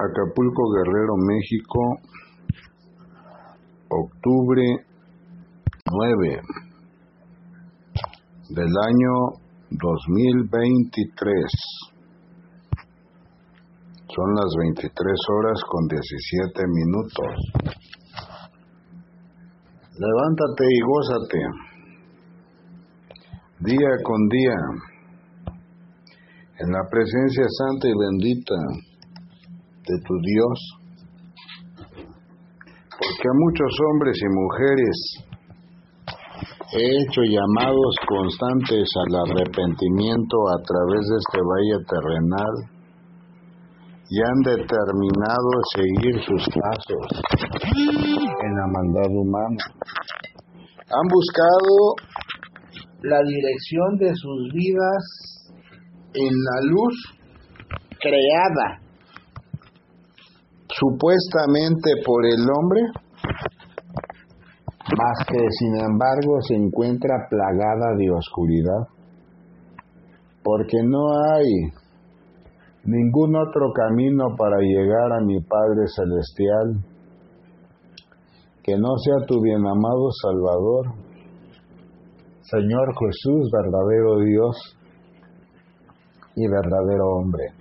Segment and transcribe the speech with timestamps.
[0.00, 1.80] Acapulco, Guerrero, México,
[3.88, 4.86] octubre
[5.90, 6.40] 9
[8.50, 11.42] del año 2023.
[14.14, 14.94] Son las 23
[15.36, 17.34] horas con 17 minutos.
[19.98, 21.40] Levántate y gózate.
[23.58, 24.58] Día con día.
[26.60, 28.87] En la presencia santa y bendita
[29.88, 30.58] de tu Dios.
[32.92, 34.96] Porque a muchos hombres y mujeres
[36.72, 42.54] he hecho llamados constantes al arrepentimiento a través de este valle terrenal
[44.10, 47.06] y han determinado seguir sus pasos
[47.72, 49.64] en la maldad humana.
[50.90, 51.72] Han buscado
[53.02, 55.04] la dirección de sus vidas
[56.14, 56.94] en la luz
[58.00, 58.87] creada
[60.78, 62.80] supuestamente por el hombre,
[64.96, 68.86] más que sin embargo se encuentra plagada de oscuridad,
[70.42, 71.72] porque no hay
[72.84, 76.84] ningún otro camino para llegar a mi Padre Celestial
[78.62, 80.86] que no sea tu bien amado Salvador,
[82.42, 84.56] Señor Jesús, verdadero Dios
[86.36, 87.57] y verdadero hombre.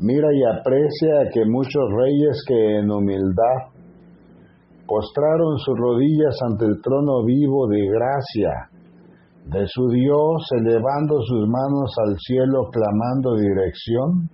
[0.00, 3.70] Mira y aprecia que muchos reyes que en humildad
[4.86, 8.70] postraron sus rodillas ante el trono vivo de gracia
[9.46, 14.28] de su Dios, elevando sus manos al cielo, clamando dirección.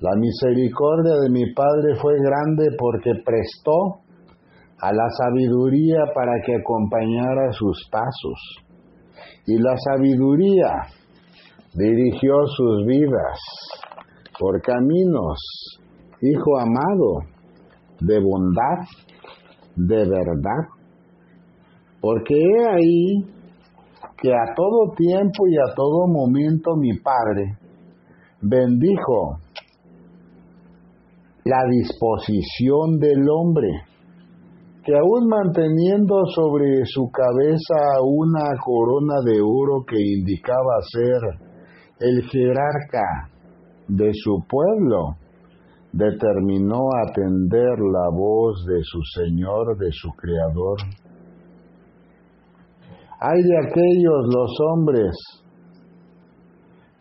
[0.00, 4.00] La misericordia de mi Padre fue grande porque prestó
[4.80, 8.64] a la sabiduría para que acompañara sus pasos.
[9.46, 10.72] Y la sabiduría
[11.74, 13.38] dirigió sus vidas
[14.42, 15.38] por caminos,
[16.20, 17.26] Hijo amado,
[18.00, 18.86] de bondad,
[19.74, 20.68] de verdad.
[22.00, 23.24] Porque he ahí
[24.20, 27.56] que a todo tiempo y a todo momento mi Padre
[28.40, 29.38] bendijo
[31.44, 33.68] la disposición del hombre,
[34.84, 41.20] que aún manteniendo sobre su cabeza una corona de oro que indicaba ser
[41.98, 43.31] el jerarca
[43.96, 45.16] de su pueblo,
[45.92, 50.78] determinó atender la voz de su Señor, de su Creador.
[53.20, 55.14] Hay de aquellos los hombres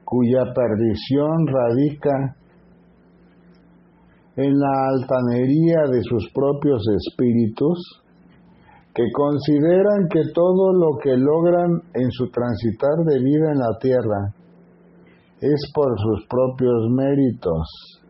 [0.04, 2.36] cuya perdición radica
[4.36, 8.04] en la altanería de sus propios espíritus,
[8.94, 14.41] que consideran que todo lo que logran en su transitar de vida en la tierra
[15.42, 18.02] es por sus propios méritos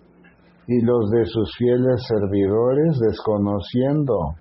[0.68, 4.36] y los de sus fieles servidores desconociendo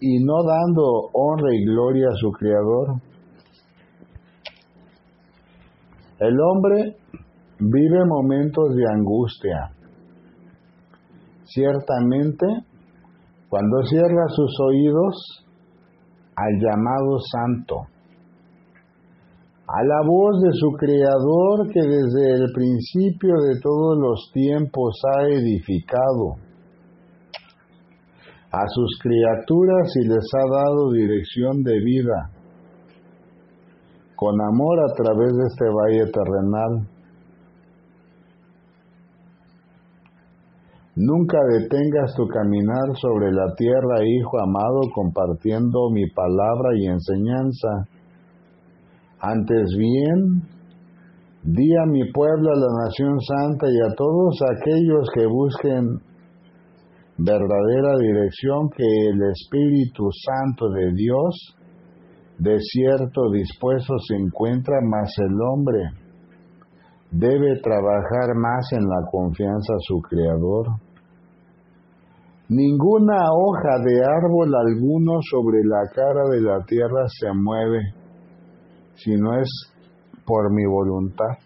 [0.00, 3.00] y no dando honra y gloria a su Creador.
[6.18, 6.96] El hombre
[7.60, 9.70] vive momentos de angustia.
[11.44, 12.46] Ciertamente,
[13.48, 15.46] cuando cierra sus oídos
[16.36, 17.99] al llamado santo,
[19.72, 25.28] a la voz de su Creador que desde el principio de todos los tiempos ha
[25.28, 26.34] edificado.
[28.50, 32.30] A sus criaturas y les ha dado dirección de vida,
[34.16, 36.88] con amor a través de este valle terrenal.
[40.96, 47.86] Nunca detengas tu caminar sobre la tierra, Hijo amado, compartiendo mi palabra y enseñanza
[49.20, 50.42] antes bien,
[51.42, 56.00] di a mi pueblo, a la nación santa y a todos aquellos que busquen
[57.18, 61.56] verdadera dirección que el Espíritu Santo de Dios
[62.38, 65.90] de cierto dispuesto se encuentra, más el hombre
[67.10, 70.66] debe trabajar más en la confianza a su Creador.
[72.48, 77.99] Ninguna hoja de árbol alguno sobre la cara de la tierra se mueve
[79.02, 79.48] si no es
[80.26, 81.38] por mi voluntad.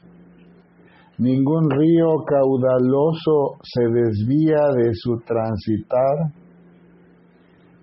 [1.18, 6.32] Ningún río caudaloso se desvía de su transitar,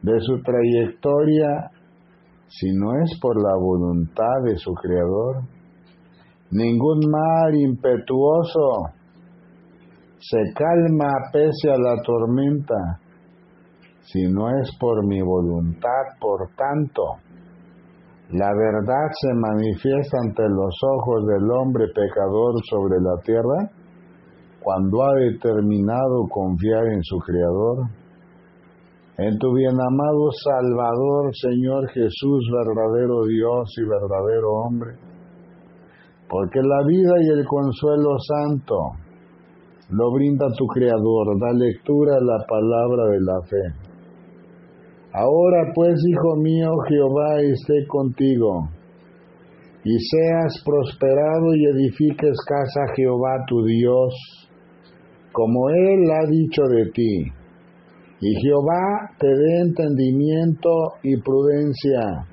[0.01, 1.71] de su trayectoria,
[2.47, 5.44] si no es por la voluntad de su Creador.
[6.51, 8.91] Ningún mar impetuoso
[10.19, 13.00] se calma pese a la tormenta,
[14.01, 17.31] si no es por mi voluntad, por tanto
[18.31, 23.69] la verdad se manifiesta ante los ojos del hombre pecador sobre la tierra
[24.63, 27.89] cuando ha determinado confiar en su Creador,
[29.18, 34.92] en tu bienamado Salvador, Señor Jesús, verdadero Dios y verdadero hombre,
[36.30, 38.77] porque la vida y el consuelo santo
[39.89, 43.90] lo brinda tu Creador, da lectura a la palabra de la fe.
[45.13, 48.69] Ahora pues, hijo mío, Jehová esté contigo,
[49.84, 54.13] y seas prosperado y edifiques casa a Jehová tu Dios,
[55.34, 57.25] como Él ha dicho de ti.
[58.22, 60.69] Y Jehová te dé entendimiento
[61.04, 62.28] y prudencia,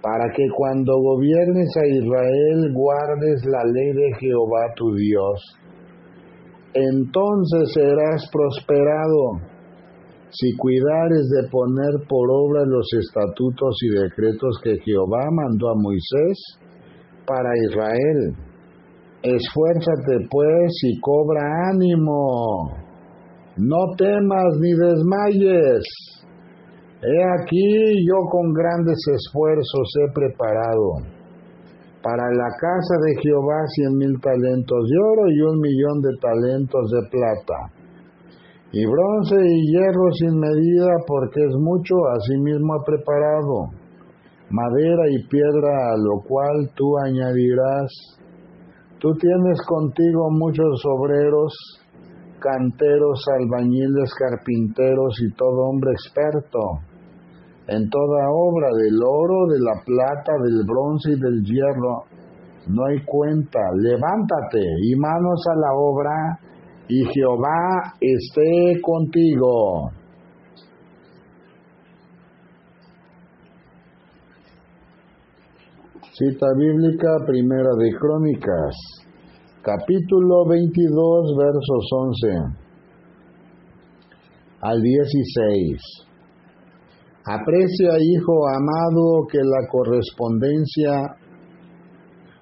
[0.00, 5.42] para que cuando gobiernes a Israel guardes la ley de Jehová tu Dios.
[6.72, 9.55] Entonces serás prosperado
[10.38, 16.38] si cuidares de poner por obra los estatutos y decretos que Jehová mandó a Moisés
[17.26, 18.36] para Israel.
[19.22, 21.40] Esfuérzate pues y cobra
[21.72, 22.70] ánimo.
[23.56, 25.84] No temas ni desmayes.
[27.00, 31.16] He aquí yo con grandes esfuerzos he preparado
[32.02, 36.90] para la casa de Jehová cien mil talentos de oro y un millón de talentos
[36.90, 37.75] de plata
[38.72, 43.70] y bronce y hierro sin medida, porque es mucho, asimismo ha preparado,
[44.50, 47.90] madera y piedra, a lo cual tú añadirás.
[48.98, 51.54] Tú tienes contigo muchos obreros,
[52.40, 56.80] canteros, albañiles, carpinteros y todo hombre experto
[57.68, 62.04] en toda obra del oro, de la plata, del bronce y del hierro.
[62.68, 63.58] No hay cuenta.
[63.74, 66.38] Levántate y manos a la obra
[66.88, 69.90] y Jehová esté contigo.
[76.12, 78.74] Cita bíblica primera de Crónicas,
[79.62, 82.66] capítulo 22, versos 11
[84.60, 86.06] al 16.
[87.26, 91.16] Aprecia, hijo amado, que la correspondencia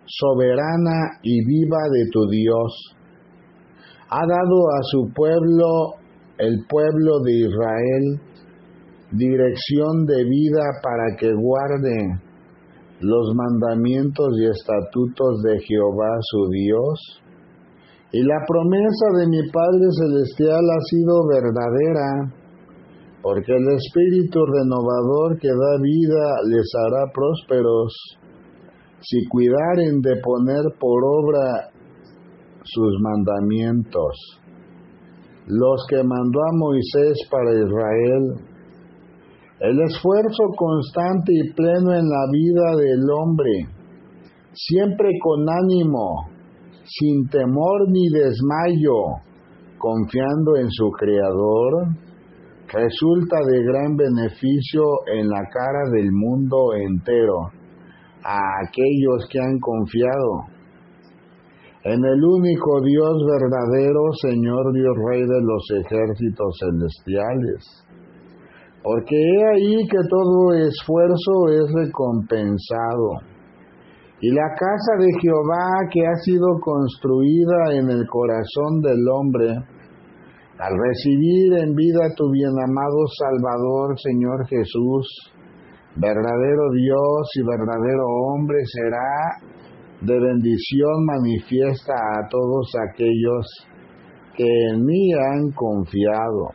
[0.05, 2.94] soberana y viva de tu Dios
[4.15, 5.99] ha dado a su pueblo,
[6.39, 8.21] el pueblo de Israel,
[9.11, 12.21] dirección de vida para que guarde
[13.01, 17.23] los mandamientos y estatutos de Jehová su Dios.
[18.13, 22.33] Y la promesa de mi Padre Celestial ha sido verdadera,
[23.21, 27.93] porque el Espíritu renovador que da vida les hará prósperos,
[29.01, 31.74] si cuidaren de poner por obra
[32.65, 34.41] sus mandamientos,
[35.47, 38.35] los que mandó a Moisés para Israel,
[39.61, 43.69] el esfuerzo constante y pleno en la vida del hombre,
[44.53, 46.29] siempre con ánimo,
[46.85, 49.21] sin temor ni desmayo,
[49.79, 51.89] confiando en su Creador,
[52.73, 54.83] resulta de gran beneficio
[55.15, 57.51] en la cara del mundo entero
[58.25, 60.54] a aquellos que han confiado
[61.85, 67.85] en el único Dios verdadero, Señor Dios Rey de los ejércitos celestiales.
[68.83, 73.21] Porque he ahí que todo esfuerzo es recompensado.
[74.21, 79.51] Y la casa de Jehová que ha sido construida en el corazón del hombre,
[80.59, 85.07] al recibir en vida tu bienamado Salvador, Señor Jesús,
[85.97, 89.55] verdadero Dios y verdadero hombre, será
[90.05, 93.47] de bendición manifiesta a todos aquellos
[94.37, 96.51] que en mí han confiado,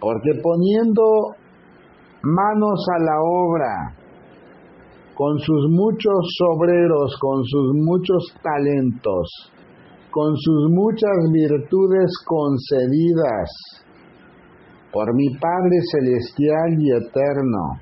[0.00, 1.02] porque poniendo
[2.22, 3.94] manos a la obra,
[5.14, 9.52] con sus muchos obreros, con sus muchos talentos,
[10.10, 13.84] con sus muchas virtudes concedidas
[14.92, 17.80] por mi Padre Celestial y Eterno,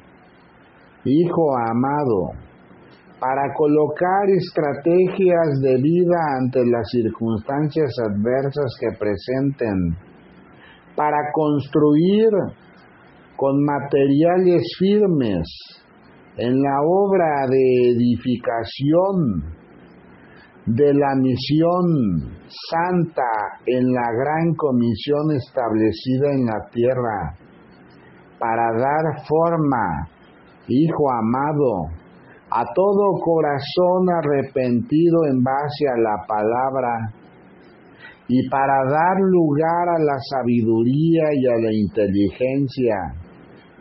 [1.05, 2.52] Hijo amado,
[3.23, 9.97] para colocar estrategias de vida ante las circunstancias adversas que presenten,
[10.97, 12.31] para construir
[13.37, 15.47] con materiales firmes
[16.37, 19.45] en la obra de edificación
[20.67, 23.23] de la misión santa
[23.67, 27.37] en la gran comisión establecida en la tierra,
[28.41, 30.09] para dar forma,
[30.67, 32.02] Hijo amado,
[32.55, 37.13] a todo corazón arrepentido en base a la palabra
[38.29, 42.97] y para dar lugar a la sabiduría y a la inteligencia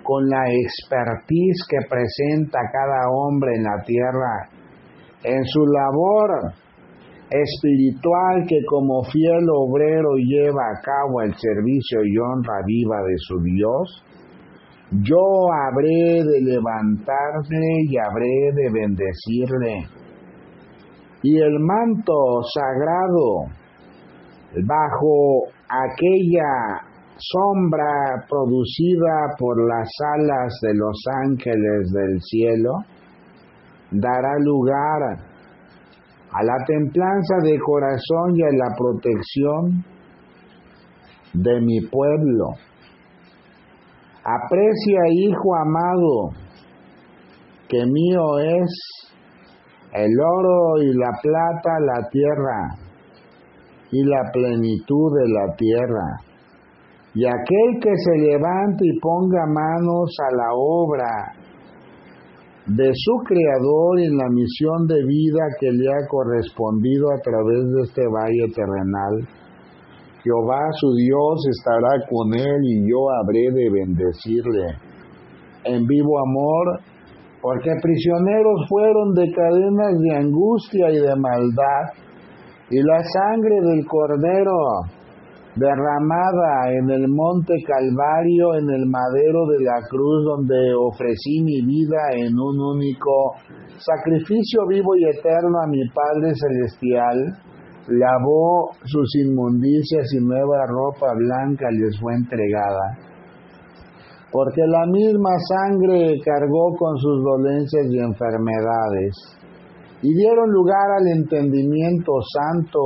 [0.03, 4.49] con la expertise que presenta cada hombre en la tierra
[5.23, 6.53] en su labor
[7.29, 13.39] espiritual que como fiel obrero lleva a cabo el servicio y honra viva de su
[13.41, 14.03] Dios,
[14.91, 19.87] yo habré de levantarme y habré de bendecirle.
[21.23, 22.13] Y el manto
[22.53, 23.45] sagrado
[24.67, 26.81] bajo aquella
[27.17, 32.71] sombra producida por las alas de los ángeles del cielo,
[33.91, 35.19] dará lugar
[36.33, 39.85] a la templanza de corazón y a la protección
[41.33, 42.55] de mi pueblo.
[44.23, 46.29] Aprecia, hijo amado,
[47.67, 48.69] que mío es
[49.93, 52.77] el oro y la plata, la tierra
[53.91, 56.31] y la plenitud de la tierra.
[57.13, 61.33] Y aquel que se levante y ponga manos a la obra
[62.67, 67.81] de su Creador en la misión de vida que le ha correspondido a través de
[67.81, 69.40] este valle terrenal.
[70.23, 74.77] Jehová su Dios estará con él y yo habré de bendecirle.
[75.63, 76.79] En vivo amor,
[77.41, 81.83] porque prisioneros fueron de cadenas de angustia y de maldad,
[82.69, 84.57] y la sangre del Cordero
[85.55, 91.99] derramada en el monte Calvario, en el madero de la cruz, donde ofrecí mi vida
[92.13, 93.35] en un único
[93.77, 97.50] sacrificio vivo y eterno a mi Padre Celestial,
[97.87, 102.97] lavó sus inmundicias y nueva ropa blanca les fue entregada.
[104.31, 109.15] Porque la misma sangre cargó con sus dolencias y enfermedades,
[110.01, 112.79] y dieron lugar al entendimiento santo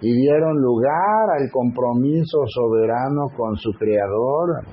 [0.00, 4.64] y dieron lugar al compromiso soberano con su Creador,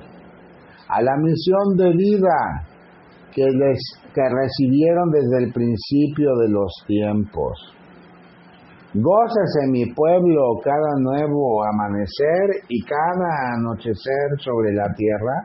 [0.88, 2.68] a la misión de vida
[3.32, 3.80] que, les,
[4.14, 7.73] que recibieron desde el principio de los tiempos.
[8.94, 15.44] Gócese mi pueblo cada nuevo amanecer y cada anochecer sobre la tierra,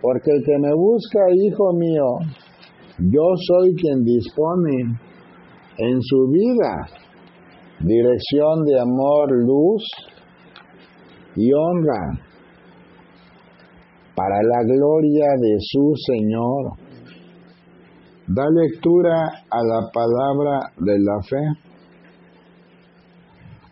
[0.00, 2.18] porque el que me busca, hijo mío,
[2.98, 4.96] yo soy quien dispone
[5.78, 6.86] en su vida
[7.80, 9.82] dirección de amor, luz
[11.34, 12.18] y honra
[14.14, 16.78] para la gloria de su Señor.
[18.28, 19.14] Da lectura
[19.50, 21.65] a la palabra de la fe.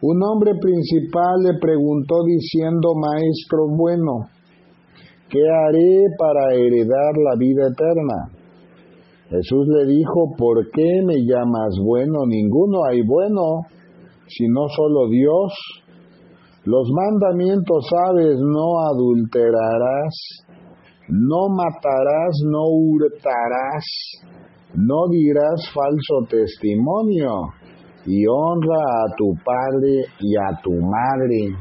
[0.06, 4.28] Un hombre principal le preguntó diciendo, Maestro bueno,
[5.30, 8.28] ¿qué haré para heredar la vida eterna?
[9.30, 12.26] Jesús le dijo, ¿por qué me llamas bueno?
[12.26, 13.62] Ninguno hay bueno
[14.26, 15.52] sino solo Dios.
[16.64, 20.44] Los mandamientos sabes, no adulterarás,
[21.08, 23.84] no matarás, no hurtarás,
[24.74, 27.52] no dirás falso testimonio,
[28.06, 31.56] y honra a tu padre y a tu madre.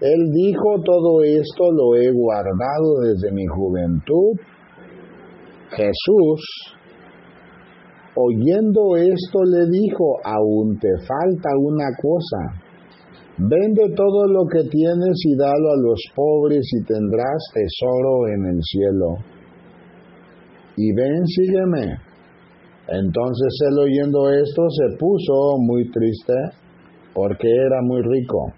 [0.00, 4.38] Él dijo, todo esto lo he guardado desde mi juventud.
[5.70, 6.76] Jesús,
[8.20, 12.66] Oyendo esto le dijo, aún te falta una cosa.
[13.38, 18.60] Vende todo lo que tienes y dalo a los pobres y tendrás tesoro en el
[18.60, 19.18] cielo.
[20.76, 22.07] Y ven, sígueme.
[22.88, 26.34] Entonces él oyendo esto se puso muy triste
[27.14, 28.52] porque era muy rico.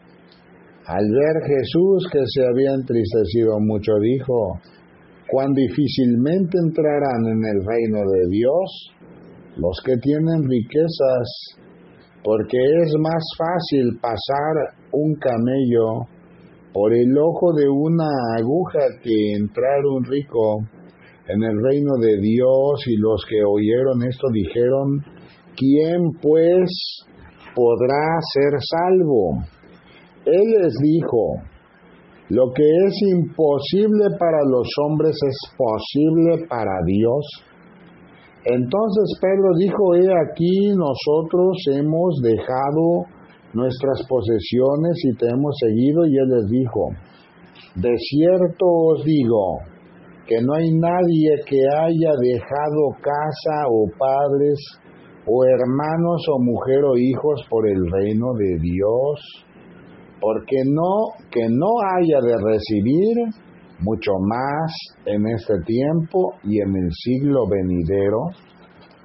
[0.86, 4.60] Al ver Jesús que se había entristecido mucho, dijo,
[5.30, 8.92] cuán difícilmente entrarán en el reino de Dios
[9.56, 11.56] los que tienen riquezas,
[12.22, 16.06] porque es más fácil pasar un camello
[16.72, 18.08] por el ojo de una
[18.38, 20.58] aguja que entrar un rico
[21.32, 25.04] en el reino de Dios y los que oyeron esto dijeron,
[25.56, 27.04] ¿quién pues
[27.54, 29.38] podrá ser salvo?
[30.26, 31.42] Él les dijo,
[32.30, 37.26] lo que es imposible para los hombres es posible para Dios.
[38.44, 43.06] Entonces Pedro dijo, he aquí nosotros hemos dejado
[43.52, 46.90] nuestras posesiones y te hemos seguido y él les dijo,
[47.76, 49.58] de cierto os digo
[50.30, 54.60] que no hay nadie que haya dejado casa o padres
[55.26, 59.44] o hermanos o mujer o hijos por el reino de Dios,
[60.20, 63.16] porque no que no haya de recibir
[63.80, 64.72] mucho más
[65.04, 68.28] en este tiempo y en el siglo venidero,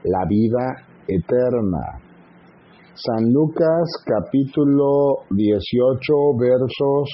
[0.04, 0.76] la vida
[1.08, 2.06] eterna.
[2.94, 7.10] San Lucas capítulo 18 versos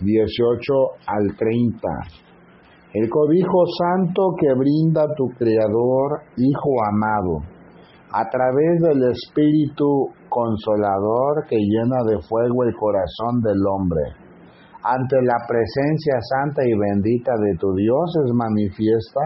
[0.00, 0.72] 18
[1.08, 2.25] al 30.
[2.94, 7.42] El cobijo santo que brinda tu Creador, Hijo amado,
[8.12, 14.02] a través del Espíritu Consolador que llena de fuego el corazón del hombre.
[14.82, 19.20] Ante la presencia santa y bendita de tu Dios es manifiesta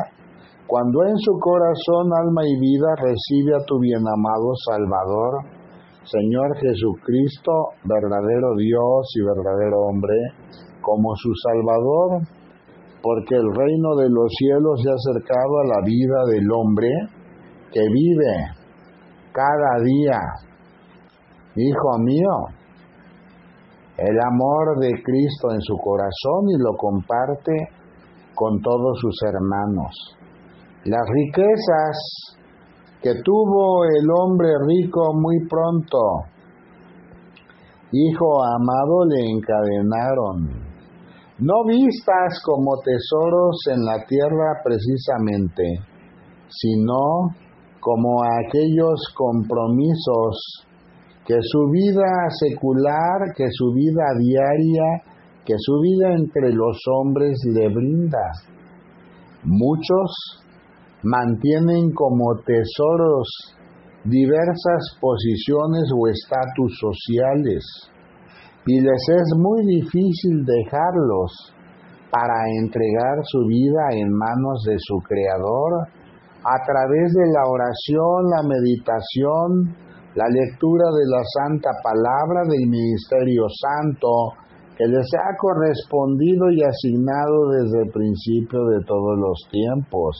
[0.71, 5.43] cuando en su corazón, alma y vida recibe a tu bienamado Salvador,
[6.05, 10.15] Señor Jesucristo, verdadero Dios y verdadero hombre,
[10.81, 12.23] como su Salvador,
[13.03, 16.89] porque el reino de los cielos se ha acercado a la vida del hombre
[17.73, 18.61] que vive
[19.33, 20.19] cada día.
[21.57, 22.61] Hijo mío,
[23.97, 27.53] el amor de Cristo en su corazón y lo comparte
[28.35, 30.17] con todos sus hermanos.
[30.85, 32.37] Las riquezas
[33.03, 35.99] que tuvo el hombre rico muy pronto,
[37.93, 40.70] hijo amado, le encadenaron.
[41.41, 45.81] No vistas como tesoros en la tierra precisamente,
[46.49, 47.33] sino
[47.81, 50.67] como aquellos compromisos
[51.27, 55.03] que su vida secular, que su vida diaria,
[55.47, 58.33] que su vida entre los hombres le brinda.
[59.43, 60.45] Muchos
[61.03, 63.57] mantienen como tesoros
[64.05, 67.65] diversas posiciones o estatus sociales
[68.67, 71.55] y les es muy difícil dejarlos
[72.11, 75.89] para entregar su vida en manos de su Creador
[76.45, 79.77] a través de la oración, la meditación,
[80.15, 84.35] la lectura de la Santa Palabra del Ministerio Santo
[84.77, 90.17] que les ha correspondido y asignado desde el principio de todos los tiempos.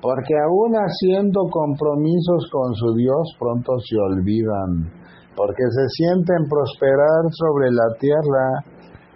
[0.00, 4.99] Porque aún haciendo compromisos con su Dios pronto se olvidan,
[5.36, 8.64] porque se sienten prosperar sobre la tierra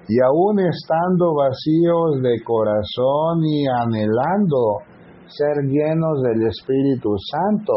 [0.09, 4.85] y aún estando vacíos de corazón y anhelando
[5.27, 7.73] ser llenos del Espíritu Santo,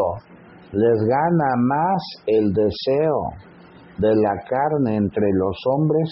[0.72, 3.32] les gana más el deseo
[3.98, 6.10] de la carne entre los hombres,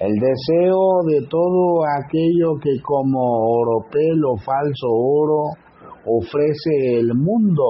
[0.00, 5.42] el deseo de todo aquello que como oropel o falso oro
[6.06, 7.64] ofrece el mundo,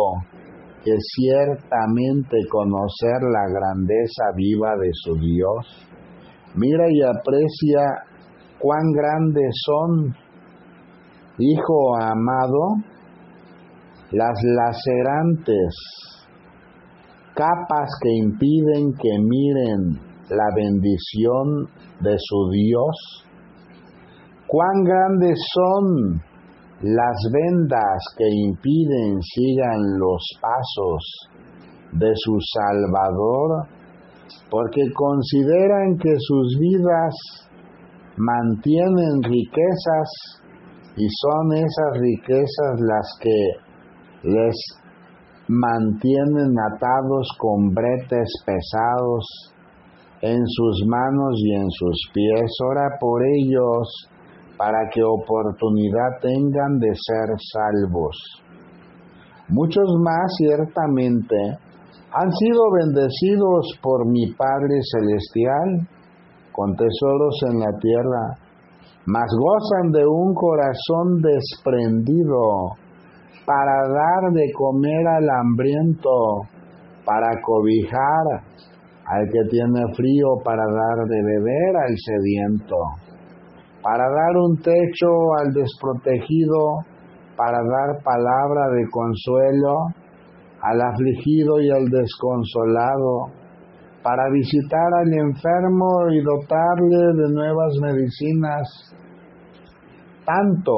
[0.99, 5.67] ciertamente conocer la grandeza viva de su Dios.
[6.55, 8.05] Mira y aprecia
[8.59, 10.17] cuán grandes son
[11.41, 12.83] Hijo amado,
[14.11, 15.73] las lacerantes
[17.33, 21.69] capas que impiden que miren la bendición
[22.01, 23.25] de su Dios,
[24.49, 26.23] cuán grandes son
[26.83, 31.29] las vendas que impiden sigan los pasos
[31.93, 33.67] de su Salvador,
[34.51, 37.15] porque consideran que sus vidas
[38.17, 40.43] mantienen riquezas
[40.97, 43.41] y son esas riquezas las que
[44.25, 44.57] les
[45.49, 49.55] mantienen atados con bretes pesados
[50.21, 52.51] en sus manos y en sus pies.
[52.69, 54.11] Ora por ellos
[54.59, 58.17] para que oportunidad tengan de ser salvos.
[59.49, 61.37] Muchos más ciertamente
[62.13, 65.89] han sido bendecidos por mi Padre Celestial
[66.53, 68.49] con tesoros en la tierra
[69.09, 72.77] mas gozan de un corazón desprendido
[73.47, 76.45] para dar de comer al hambriento,
[77.07, 78.45] para cobijar
[79.07, 82.77] al que tiene frío, para dar de beber al sediento,
[83.83, 85.09] para dar un techo
[85.41, 86.85] al desprotegido,
[87.37, 89.75] para dar palabra de consuelo
[90.61, 93.31] al afligido y al desconsolado,
[94.03, 98.97] para visitar al enfermo y dotarle de nuevas medicinas,
[100.25, 100.75] tanto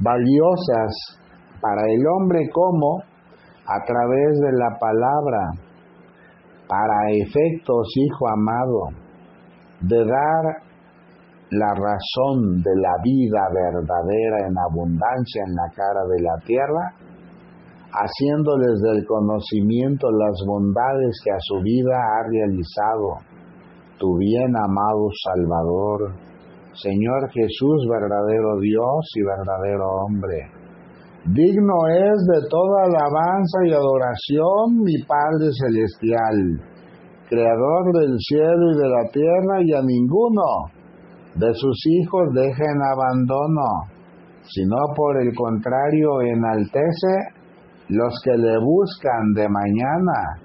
[0.00, 1.20] valiosas
[1.60, 3.02] para el hombre como
[3.66, 5.50] a través de la palabra,
[6.66, 8.88] para efectos, hijo amado,
[9.80, 10.67] de dar
[11.50, 16.92] la razón de la vida verdadera en abundancia en la cara de la tierra,
[17.90, 23.24] haciéndoles del conocimiento las bondades que a su vida ha realizado
[23.98, 26.12] tu bien amado Salvador,
[26.74, 30.52] Señor Jesús, verdadero Dios y verdadero hombre.
[31.24, 36.60] Digno es de toda alabanza y adoración mi Padre Celestial,
[37.28, 40.77] Creador del cielo y de la tierra, y a ninguno
[41.38, 43.86] de sus hijos deja en abandono,
[44.42, 47.38] sino por el contrario enaltece
[47.88, 50.42] los que le buscan de mañana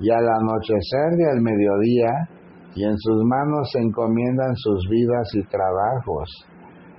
[0.00, 2.28] y al anochecer y al mediodía,
[2.74, 6.28] y en sus manos se encomiendan sus vidas y trabajos.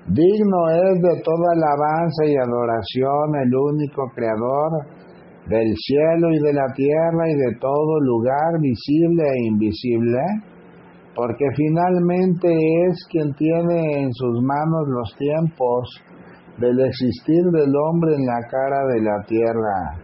[0.08, 4.72] Digno es de toda alabanza y adoración el único Creador,
[5.48, 10.20] del cielo y de la tierra y de todo lugar visible e invisible,
[11.18, 12.48] porque finalmente
[12.88, 15.90] es quien tiene en sus manos los tiempos
[16.60, 19.98] del existir del hombre en la cara de la tierra.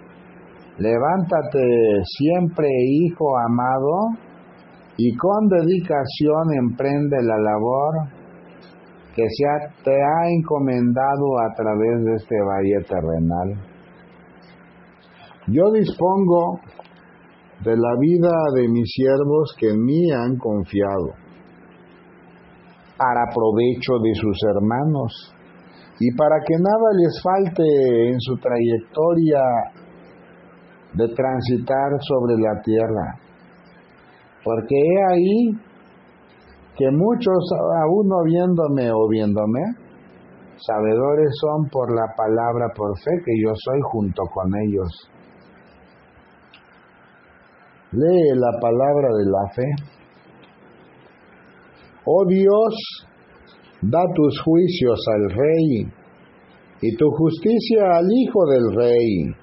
[0.80, 4.18] Levántate siempre, hijo amado,
[4.98, 8.10] y con dedicación emprende la labor
[9.16, 13.54] que se te ha encomendado a través de este valle terrenal.
[15.46, 16.60] Yo dispongo
[17.64, 21.16] de la vida de mis siervos que en mí han confiado,
[22.98, 25.34] para provecho de sus hermanos
[26.00, 29.42] y para que nada les falte en su trayectoria
[30.94, 33.20] de transitar sobre la tierra.
[34.44, 35.74] Porque he ahí
[36.76, 37.50] que muchos,
[37.84, 39.62] aún no viéndome o viéndome,
[40.58, 45.10] sabedores son por la palabra por fe que yo soy junto con ellos.
[47.94, 49.70] Lee la palabra de la fe.
[52.06, 52.74] Oh Dios,
[53.82, 55.88] da tus juicios al rey
[56.82, 59.36] y tu justicia al hijo del rey.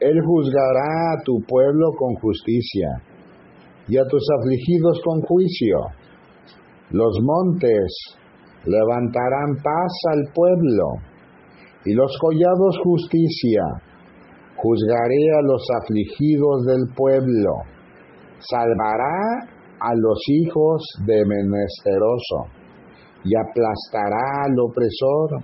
[0.00, 2.88] Él juzgará a tu pueblo con justicia
[3.86, 5.76] y a tus afligidos con juicio.
[6.90, 8.16] Los montes
[8.64, 10.86] levantarán paz al pueblo
[11.84, 13.62] y los collados justicia.
[14.62, 17.52] Juzgaré a los afligidos del pueblo.
[18.38, 19.48] Salvará
[19.80, 22.46] a los hijos de menesteroso
[23.24, 25.42] y aplastará al opresor.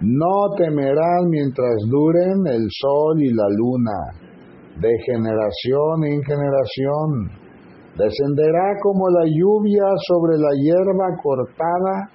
[0.00, 4.26] No temerán mientras duren el sol y la luna,
[4.80, 7.46] de generación en generación
[7.96, 12.10] Descenderá como la lluvia sobre la hierba cortada,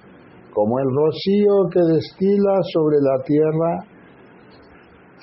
[0.54, 3.91] como el rocío que destila sobre la tierra.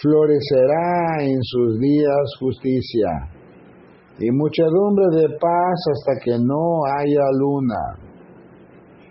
[0.01, 3.09] Florecerá en sus días justicia
[4.19, 7.97] y muchedumbre de paz hasta que no haya luna.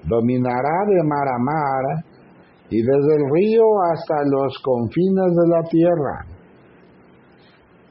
[0.04, 2.04] Dominará de mar a mar
[2.70, 6.38] y desde el río hasta los confines de la tierra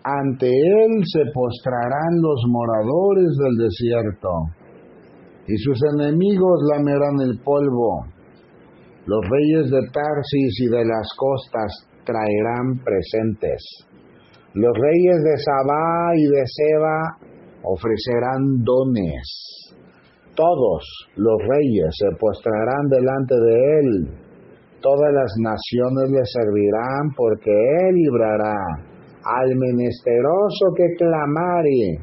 [0.08, 4.30] ante él se postrarán los moradores del desierto,
[5.48, 8.06] y sus enemigos lamerán el polvo.
[9.06, 13.62] Los reyes de Tarsis y de las costas traerán presentes.
[14.54, 17.18] Los reyes de Sabá y de Seba
[17.64, 19.76] ofrecerán dones.
[20.34, 20.84] Todos
[21.18, 24.08] los reyes se postrarán delante de él.
[24.82, 28.56] Todas las naciones le servirán porque él librará
[29.26, 32.00] al menesteroso que clamare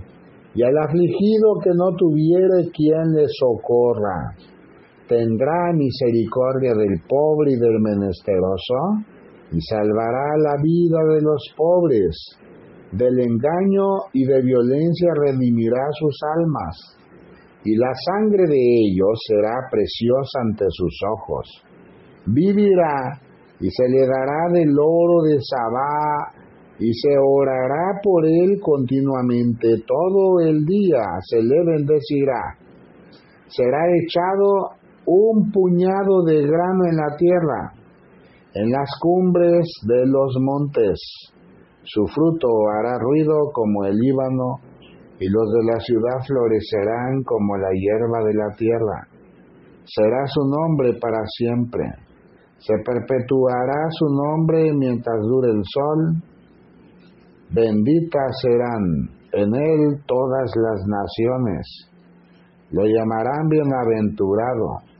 [0.54, 4.36] y al afligido que no tuviere quien le socorra.
[5.08, 9.13] Tendrá misericordia del pobre y del menesteroso
[9.54, 12.16] y salvará la vida de los pobres.
[12.92, 16.94] Del engaño y de violencia redimirá sus almas
[17.64, 21.62] y la sangre de ellos será preciosa ante sus ojos.
[22.26, 23.20] Vivirá
[23.58, 26.30] y se le dará del oro de Sabá
[26.78, 32.58] y se orará por él continuamente todo el día, se le bendecirá.
[33.46, 37.72] Será echado un puñado de grano en la tierra,
[38.54, 40.98] en las cumbres de los montes.
[41.82, 44.56] Su fruto hará ruido como el Líbano,
[45.20, 49.08] y los de la ciudad florecerán como la hierba de la tierra.
[49.84, 51.84] Será su nombre para siempre.
[52.58, 56.22] Se perpetuará su nombre mientras dure el sol
[57.54, 61.90] benditas serán en él todas las naciones,
[62.70, 64.93] lo llamarán bienaventurado.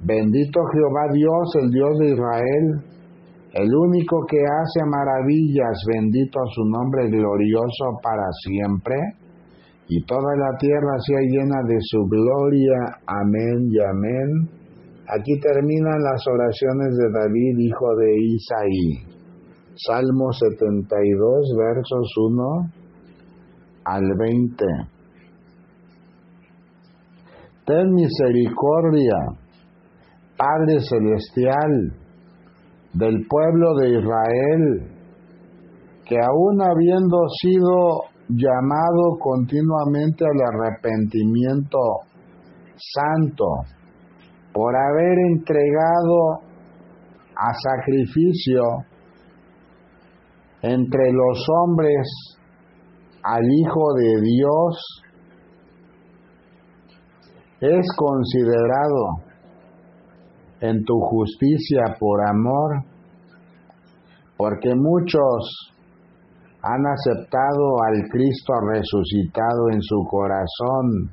[0.00, 2.98] Bendito Jehová Dios, el Dios de Israel,
[3.54, 8.94] el único que hace maravillas, bendito su nombre glorioso para siempre,
[9.88, 12.76] y toda la tierra sea llena de su gloria.
[13.06, 14.58] Amén y amén.
[15.08, 19.18] Aquí terminan las oraciones de David, hijo de Isaí.
[19.74, 22.72] Salmo 72, versos 1
[23.84, 24.64] al 20.
[27.64, 29.16] Ten misericordia,
[30.38, 31.92] Padre Celestial,
[32.94, 34.98] del pueblo de Israel,
[36.06, 41.78] que aún habiendo sido llamado continuamente al arrepentimiento
[42.76, 43.46] santo,
[44.52, 46.40] por haber entregado
[47.34, 48.62] a sacrificio
[50.62, 52.38] entre los hombres
[53.22, 55.02] al Hijo de Dios
[57.60, 59.28] es considerado
[60.60, 62.84] en tu justicia por amor,
[64.36, 65.72] porque muchos
[66.62, 71.10] han aceptado al Cristo resucitado en su corazón.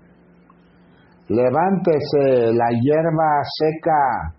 [1.27, 4.35] Levántese la hierba seca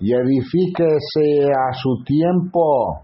[0.00, 3.00] y edifíquese a su tiempo,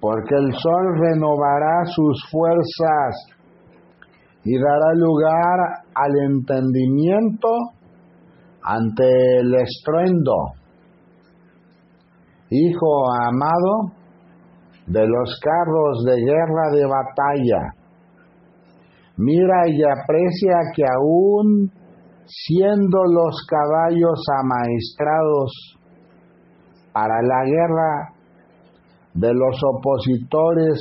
[0.00, 3.42] porque el sol renovará sus fuerzas
[4.44, 7.48] y dará lugar al entendimiento
[8.64, 10.34] ante el estruendo.
[12.50, 13.92] Hijo amado
[14.86, 17.74] de los carros de guerra de batalla,
[19.16, 21.70] mira y aprecia que aún
[22.26, 25.78] siendo los caballos amaestrados
[26.92, 28.12] para la guerra
[29.14, 30.78] de los opositores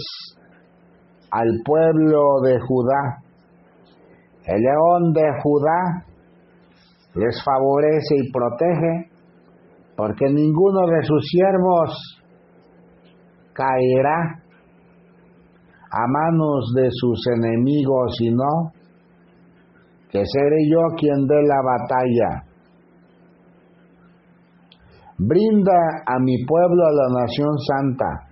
[1.32, 3.24] al pueblo de Judá,
[4.46, 6.11] el león de Judá
[7.16, 9.12] les favorece y protege,
[9.96, 12.22] porque ninguno de sus siervos
[13.54, 14.42] caerá
[15.92, 18.72] a manos de sus enemigos, sino
[20.10, 22.44] que seré yo quien dé la batalla.
[25.18, 28.32] Brinda a mi pueblo a la nación santa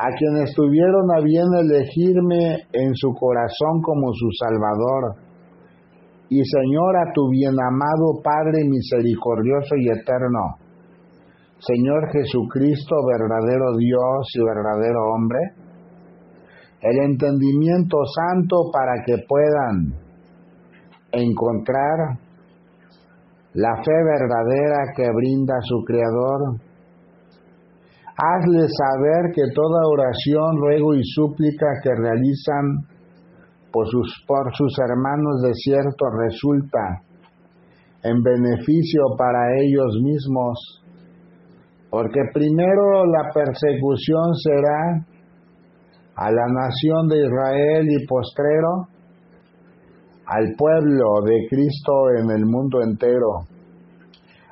[0.00, 5.29] a quienes tuvieron a bien elegirme en su corazón como su Salvador.
[6.30, 10.62] Y Señor, a tu bien amado Padre misericordioso y eterno,
[11.58, 15.40] Señor Jesucristo, verdadero Dios y verdadero hombre,
[16.82, 19.92] el entendimiento santo para que puedan
[21.10, 22.16] encontrar
[23.54, 26.60] la fe verdadera que brinda su Creador.
[28.16, 32.86] Hazle saber que toda oración, ruego y súplica que realizan
[33.72, 37.02] por sus, por sus hermanos de cierto resulta
[38.02, 40.82] en beneficio para ellos mismos,
[41.90, 45.06] porque primero la persecución será
[46.16, 48.88] a la nación de Israel y postrero
[50.26, 53.46] al pueblo de Cristo en el mundo entero.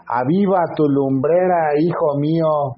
[0.08, 2.76] Aviva tu lumbrera, hijo mío,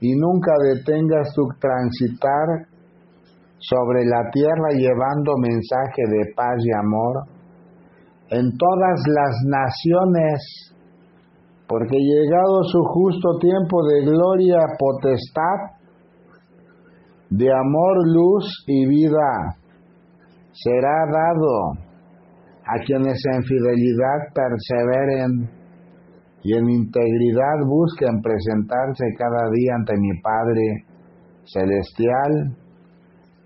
[0.00, 2.66] y nunca detengas tu transitar
[3.68, 7.24] sobre la tierra llevando mensaje de paz y amor
[8.30, 10.74] en todas las naciones,
[11.68, 15.76] porque llegado su justo tiempo de gloria, potestad,
[17.30, 19.56] de amor, luz y vida,
[20.52, 21.86] será dado
[22.64, 25.50] a quienes en fidelidad perseveren
[26.42, 30.84] y en integridad busquen presentarse cada día ante mi Padre
[31.44, 32.56] Celestial,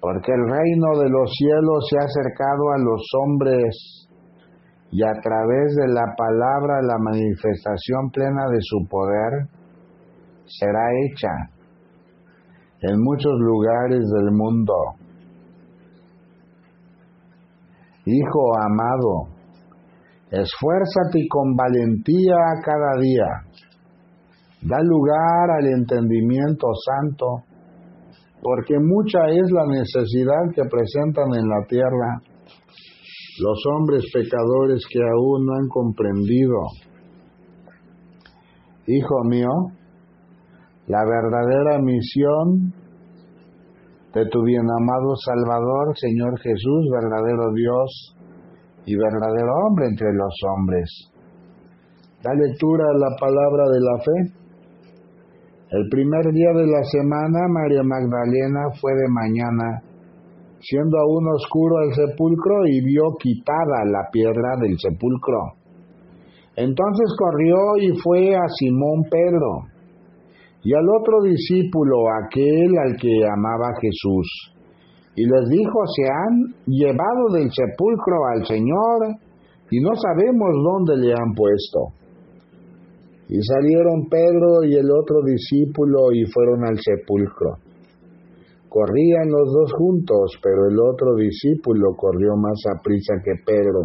[0.00, 4.08] porque el reino de los cielos se ha acercado a los hombres
[4.90, 9.48] y a través de la palabra la manifestación plena de su poder
[10.46, 11.28] será hecha
[12.82, 14.74] en muchos lugares del mundo.
[18.06, 19.40] Hijo amado,
[20.30, 23.26] Esfuérzate con valentía cada día.
[24.62, 27.42] Da lugar al entendimiento santo,
[28.42, 32.20] porque mucha es la necesidad que presentan en la tierra
[33.40, 36.58] los hombres pecadores que aún no han comprendido.
[38.86, 39.50] Hijo mío,
[40.86, 42.72] la verdadera misión
[44.12, 48.16] de tu bien amado Salvador, Señor Jesús, verdadero Dios,
[48.86, 51.12] y verdadero hombre entre los hombres.
[52.22, 54.39] Da lectura a la palabra de la fe.
[55.70, 59.82] El primer día de la semana, María Magdalena fue de mañana,
[60.58, 65.54] siendo aún oscuro el sepulcro, y vio quitada la piedra del sepulcro.
[66.56, 69.70] Entonces corrió y fue a Simón Pedro
[70.62, 74.52] y al otro discípulo, aquel al que amaba Jesús
[75.16, 79.16] y les dijo, se han llevado del sepulcro al Señor
[79.70, 81.99] y no sabemos dónde le han puesto.
[83.30, 87.58] Y salieron Pedro y el otro discípulo y fueron al sepulcro.
[88.68, 93.82] Corrían los dos juntos, pero el otro discípulo corrió más a prisa que Pedro.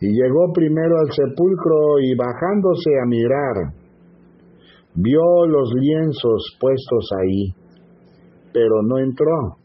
[0.00, 3.74] Y llegó primero al sepulcro y bajándose a mirar,
[4.94, 7.52] vio los lienzos puestos ahí,
[8.54, 9.58] pero no entró.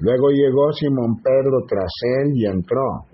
[0.00, 1.90] Luego llegó Simón Pedro tras
[2.20, 3.06] él y entró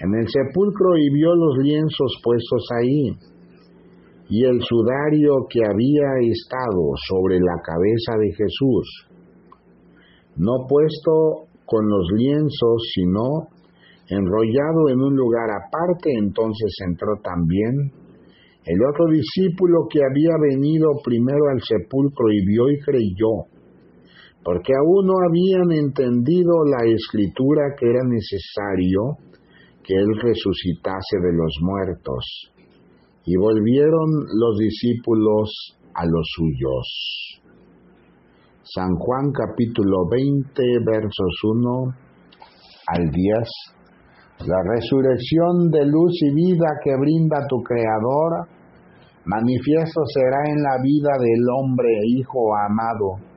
[0.00, 3.29] en el sepulcro y vio los lienzos puestos ahí
[4.30, 9.08] y el sudario que había estado sobre la cabeza de Jesús,
[10.36, 13.48] no puesto con los lienzos, sino
[14.08, 17.92] enrollado en un lugar aparte, entonces entró también
[18.64, 23.50] el otro discípulo que había venido primero al sepulcro y vio y creyó
[24.44, 29.18] porque aún no habían entendido la escritura que era necesario
[29.84, 32.49] que Él resucitase de los muertos.
[33.30, 37.40] Y volvieron los discípulos a los suyos.
[38.64, 41.94] San Juan capítulo 20 versos 1
[42.88, 43.38] al 10.
[44.48, 48.48] La resurrección de luz y vida que brinda tu Creador,
[49.26, 53.30] manifiesto será en la vida del hombre Hijo amado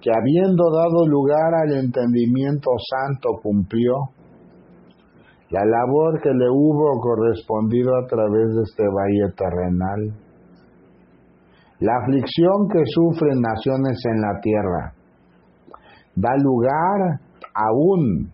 [0.00, 4.10] que habiendo dado lugar al entendimiento santo cumplió
[5.50, 10.14] la labor que le hubo correspondido a través de este valle terrenal.
[11.80, 14.92] La aflicción que sufren naciones en la tierra
[16.16, 17.20] da lugar
[17.54, 18.30] aún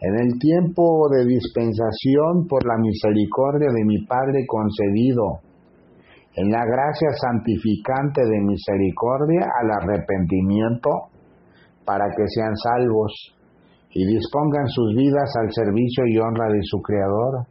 [0.00, 5.40] en el tiempo de dispensación por la misericordia de mi Padre concedido
[6.36, 10.90] en la gracia santificante de misericordia al arrepentimiento
[11.84, 13.37] para que sean salvos
[13.90, 17.46] y dispongan sus vidas al servicio y honra de su Creador.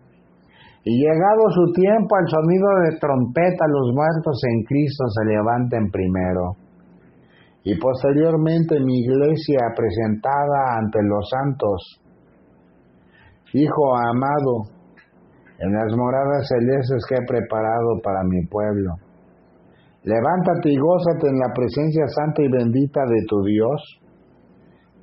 [0.83, 6.55] Y llegado su tiempo, al sonido de trompeta, los muertos en Cristo se levanten primero.
[7.63, 12.01] Y posteriormente mi iglesia presentada ante los santos.
[13.53, 14.77] Hijo amado,
[15.59, 18.93] en las moradas celestes que he preparado para mi pueblo.
[20.03, 23.99] Levántate y gózate en la presencia santa y bendita de tu Dios,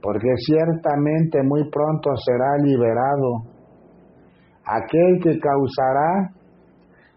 [0.05, 3.41] porque ciertamente muy pronto será liberado.
[4.67, 6.31] Aquel que causará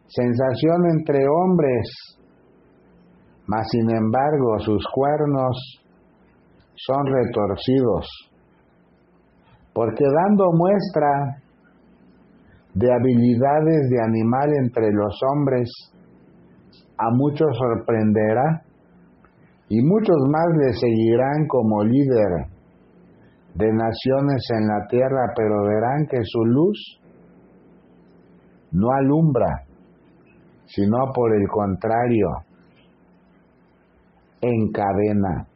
[0.08, 2.18] sensación entre hombres,
[3.46, 5.84] mas sin embargo sus cuernos
[6.76, 8.08] son retorcidos,
[9.74, 11.42] porque dando muestra
[12.74, 15.70] de habilidades de animal entre los hombres,
[16.98, 18.62] a muchos sorprenderá
[19.68, 22.57] y muchos más le seguirán como líder
[23.58, 27.02] de naciones en la tierra, pero verán que su luz
[28.72, 29.64] no alumbra,
[30.66, 32.28] sino por el contrario,
[34.42, 35.48] encadena.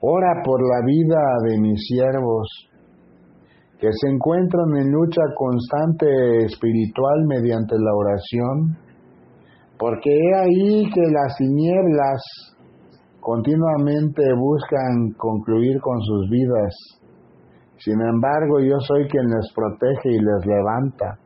[0.00, 2.68] Ora por la vida de mis siervos,
[3.80, 8.76] que se encuentran en lucha constante espiritual mediante la oración,
[9.78, 12.55] porque he ahí que las tinieblas
[13.26, 16.72] continuamente buscan concluir con sus vidas.
[17.76, 21.18] Sin embargo, yo soy quien les protege y les levanta,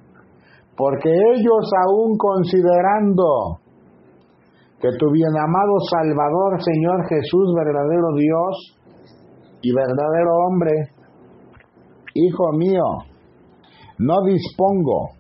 [0.78, 3.60] porque ellos aún considerando
[4.80, 8.80] que tu bien amado Salvador, Señor Jesús, verdadero Dios
[9.60, 10.72] y verdadero hombre,
[12.14, 12.82] Hijo mío,
[13.98, 15.10] no dispongo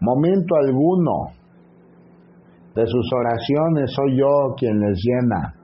[0.00, 1.36] momento alguno
[2.74, 5.55] de sus oraciones, soy yo quien les llena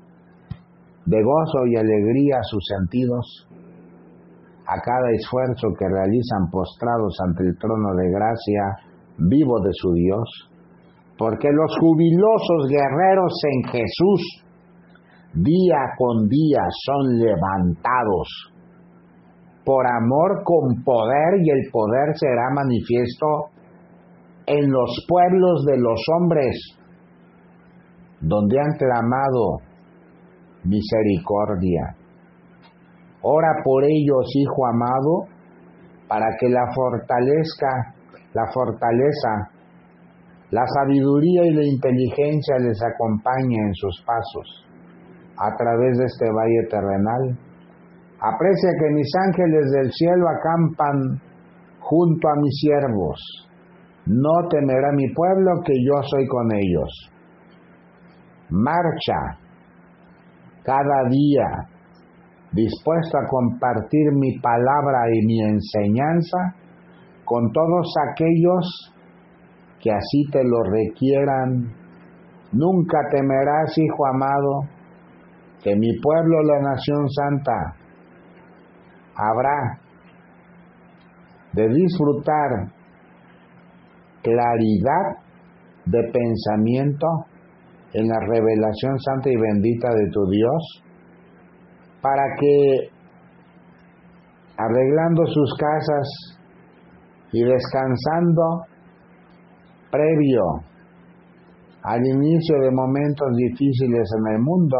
[1.06, 3.48] de gozo y alegría sus sentidos
[4.66, 8.62] a cada esfuerzo que realizan postrados ante el trono de gracia
[9.18, 10.50] vivo de su Dios,
[11.18, 14.44] porque los jubilosos guerreros en Jesús
[15.34, 18.28] día con día son levantados.
[19.64, 23.26] Por amor con poder y el poder será manifiesto
[24.46, 26.56] en los pueblos de los hombres,
[28.20, 29.71] donde han clamado
[30.64, 31.96] misericordia.
[33.22, 35.28] Ora por ellos, Hijo amado,
[36.08, 37.94] para que la fortalezca,
[38.34, 39.50] la fortaleza,
[40.50, 44.66] la sabiduría y la inteligencia les acompañe en sus pasos
[45.38, 47.38] a través de este valle terrenal
[48.22, 51.20] Aprecia que mis ángeles del cielo acampan
[51.80, 53.18] junto a mis siervos.
[54.06, 57.10] No temerá mi pueblo que yo soy con ellos.
[58.50, 59.41] Marcha
[60.64, 61.68] cada día
[62.52, 66.54] dispuesto a compartir mi palabra y mi enseñanza
[67.24, 68.92] con todos aquellos
[69.80, 71.72] que así te lo requieran.
[72.52, 74.68] Nunca temerás, Hijo amado,
[75.62, 77.74] que mi pueblo, la nación santa,
[79.16, 79.80] habrá
[81.52, 82.72] de disfrutar
[84.22, 85.22] claridad
[85.86, 87.06] de pensamiento
[87.94, 90.82] en la revelación santa y bendita de tu Dios,
[92.00, 92.88] para que
[94.56, 96.38] arreglando sus casas
[97.32, 98.64] y descansando
[99.90, 100.42] previo
[101.82, 104.76] al inicio de momentos difíciles en el mundo,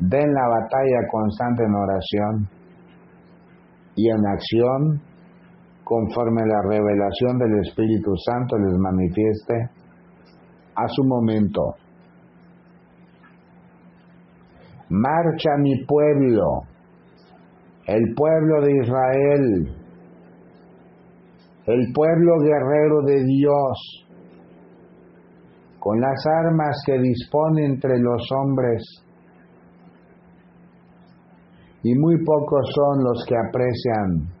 [0.00, 2.48] den la batalla constante en oración
[3.96, 5.02] y en acción
[5.82, 9.54] conforme la revelación del Espíritu Santo les manifieste
[10.76, 11.74] a su momento.
[14.90, 16.62] Marcha mi pueblo,
[17.86, 19.76] el pueblo de Israel,
[21.66, 24.06] el pueblo guerrero de Dios,
[25.78, 28.82] con las armas que dispone entre los hombres.
[31.82, 34.38] Y muy pocos son los que aprecian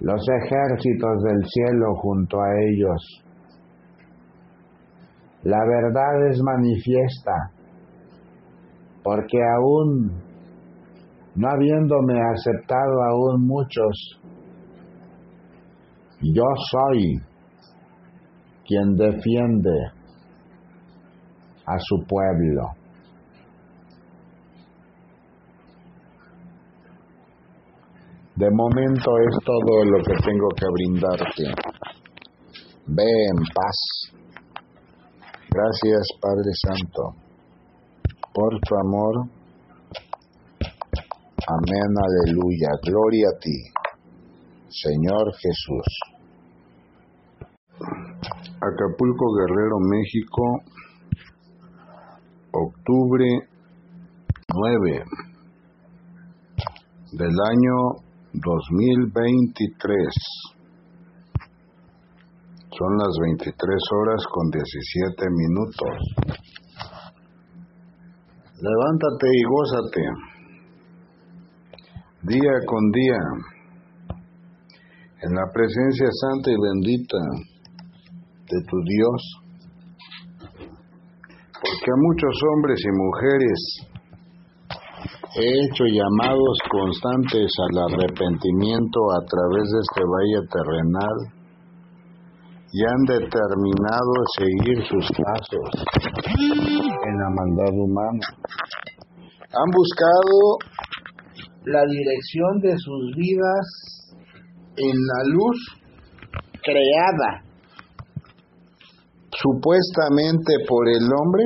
[0.00, 3.24] los ejércitos del cielo junto a ellos.
[5.42, 7.32] La verdad es manifiesta,
[9.02, 10.22] porque aún,
[11.34, 14.20] no habiéndome aceptado aún muchos,
[16.20, 17.20] yo soy
[18.66, 19.92] quien defiende
[21.64, 22.62] a su pueblo.
[28.36, 31.44] De momento es todo lo que tengo que brindarte.
[32.86, 34.12] Ve en paz.
[35.50, 37.27] Gracias Padre Santo
[38.38, 39.14] por tu amor.
[41.48, 42.70] Amén, aleluya.
[42.84, 43.58] Gloria a ti,
[44.68, 45.88] Señor Jesús.
[48.60, 50.42] Acapulco Guerrero, México,
[52.52, 53.26] octubre
[54.54, 55.04] 9
[57.10, 57.76] del año
[58.34, 59.98] 2023.
[62.70, 63.56] Son las 23
[63.98, 66.57] horas con 17 minutos.
[68.60, 70.02] Levántate y gózate.
[72.22, 73.20] Día con día.
[75.22, 77.18] En la presencia santa y bendita
[78.50, 79.20] de tu Dios.
[81.54, 83.88] Porque a muchos hombres y mujeres
[85.36, 91.16] He hecho llamados constantes al arrepentimiento a través de este valle terrenal
[92.72, 95.68] y han determinado seguir sus pasos
[96.40, 98.26] en la maldad humana.
[99.50, 100.58] Han buscado
[101.64, 104.14] la dirección de sus vidas
[104.76, 105.56] en la luz
[106.62, 107.42] creada
[109.30, 111.44] supuestamente por el hombre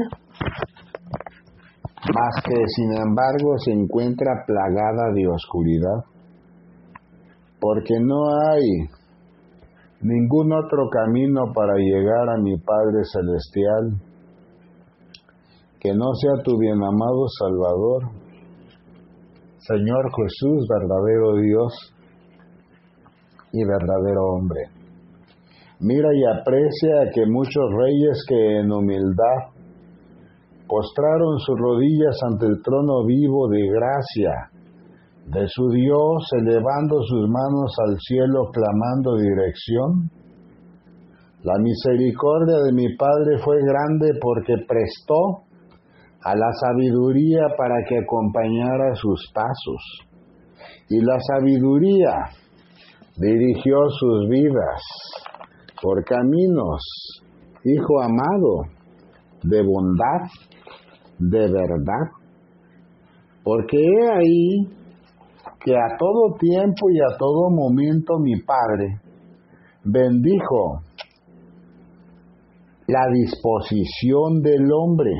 [2.15, 6.05] mas que sin embargo se encuentra plagada de oscuridad,
[7.61, 8.89] porque no hay
[10.01, 14.12] ningún otro camino para llegar a mi Padre Celestial
[15.83, 18.05] que no sea tu bien amado Salvador,
[19.59, 21.73] Señor Jesús, verdadero Dios
[23.53, 24.61] y verdadero hombre.
[25.81, 29.51] Mira y aprecia que muchos reyes que en humildad
[30.69, 34.51] postraron sus rodillas ante el trono vivo de gracia
[35.27, 40.11] de su Dios, elevando sus manos al cielo, clamando dirección.
[41.43, 45.52] La misericordia de mi Padre fue grande porque prestó
[46.25, 50.07] a la sabiduría para que acompañara sus pasos.
[50.89, 52.15] Y la sabiduría
[53.17, 54.83] dirigió sus vidas
[55.81, 56.81] por caminos,
[57.65, 58.65] Hijo amado,
[59.45, 60.29] de bondad
[61.19, 62.11] de verdad.
[63.45, 64.67] Porque he ahí
[65.65, 69.01] que a todo tiempo y a todo momento mi Padre
[69.85, 70.81] bendijo
[72.89, 75.11] la disposición del hombre,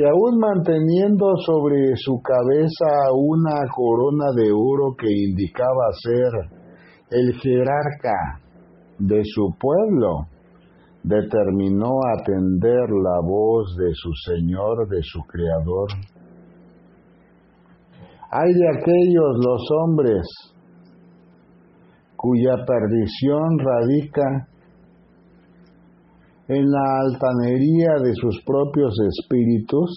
[0.00, 6.48] que aún manteniendo sobre su cabeza una corona de oro que indicaba ser
[7.10, 8.40] el jerarca
[8.98, 10.26] de su pueblo,
[11.02, 15.88] determinó atender la voz de su Señor, de su Creador.
[18.30, 20.26] Hay de aquellos los hombres
[22.16, 24.48] cuya perdición radica
[26.50, 29.88] en la altanería de sus propios espíritus,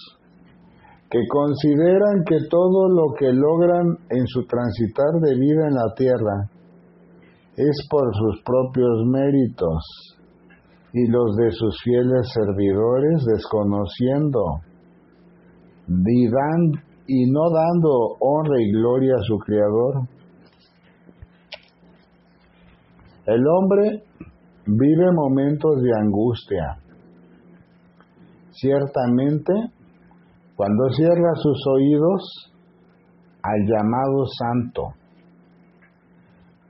[1.10, 6.50] que consideran que todo lo que logran en su transitar de vida en la tierra
[7.56, 10.16] es por sus propios méritos
[10.92, 14.60] y los de sus fieles servidores desconociendo
[17.06, 20.08] y no dando honra y gloria a su Creador.
[23.26, 24.04] El hombre
[24.66, 26.78] vive momentos de angustia.
[28.50, 29.52] Ciertamente,
[30.56, 32.52] cuando cierra sus oídos
[33.42, 34.82] al llamado santo,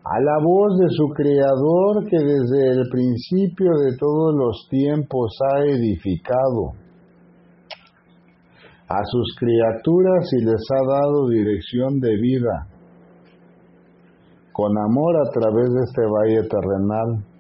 [0.05, 5.61] a la voz de su Creador que desde el principio de todos los tiempos ha
[5.65, 6.73] edificado
[8.87, 12.67] a sus criaturas y les ha dado dirección de vida
[14.53, 17.34] con amor a través de este valle terrenal.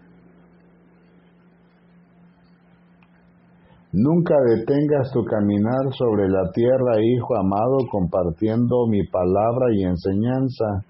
[3.96, 10.82] Nunca detengas tu caminar sobre la tierra, Hijo amado, compartiendo mi palabra y enseñanza.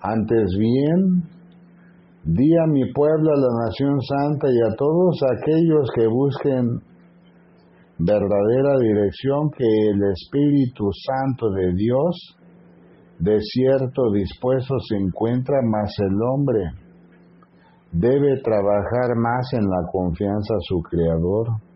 [0.00, 1.22] Antes bien,
[2.24, 6.80] di a mi pueblo, a la nación santa y a todos aquellos que busquen
[8.00, 12.36] verdadera dirección que el Espíritu Santo de Dios
[13.20, 16.72] de cierto dispuesto se encuentra, más el hombre
[17.92, 21.67] debe trabajar más en la confianza a su Creador.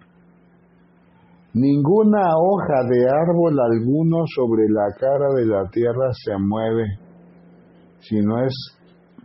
[1.55, 6.98] Ninguna hoja de árbol alguno sobre la cara de la tierra se mueve,
[8.00, 8.55] si no es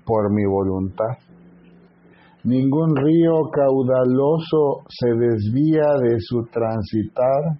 [0.06, 1.18] por mi voluntad.
[2.44, 7.60] Ningún río caudaloso se desvía de su transitar,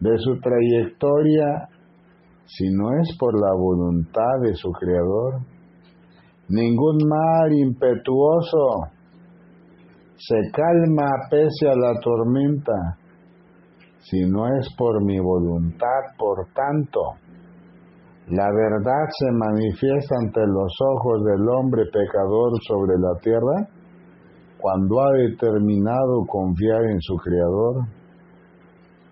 [0.00, 1.68] de su trayectoria,
[2.44, 5.40] si no es por la voluntad de su Creador.
[6.50, 8.92] Ningún mar impetuoso
[10.16, 12.98] se calma pese a la tormenta,
[14.10, 16.14] si no es por mi voluntad.
[16.18, 17.00] Por tanto,
[18.28, 23.68] la verdad se manifiesta ante los ojos del hombre pecador sobre la tierra
[24.58, 27.86] cuando ha determinado confiar en su Creador.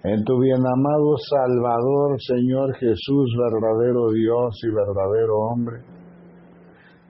[0.04, 5.76] En tu bienamado Salvador, Señor Jesús, verdadero Dios y verdadero hombre,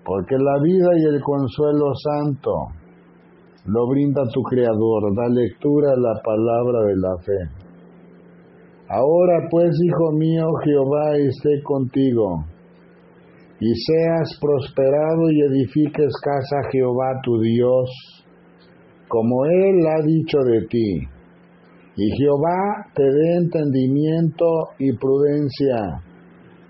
[0.05, 2.53] porque la vida y el consuelo santo
[3.67, 5.15] lo brinda tu Creador.
[5.17, 7.64] Da lectura a la palabra de la fe.
[8.97, 12.45] Ahora pues, hijo mío, Jehová esté contigo,
[13.59, 17.91] y seas prosperado y edifiques casa a Jehová tu Dios,
[19.09, 21.09] como Él ha dicho de ti.
[21.97, 24.47] Y Jehová te dé entendimiento
[24.79, 26.01] y prudencia,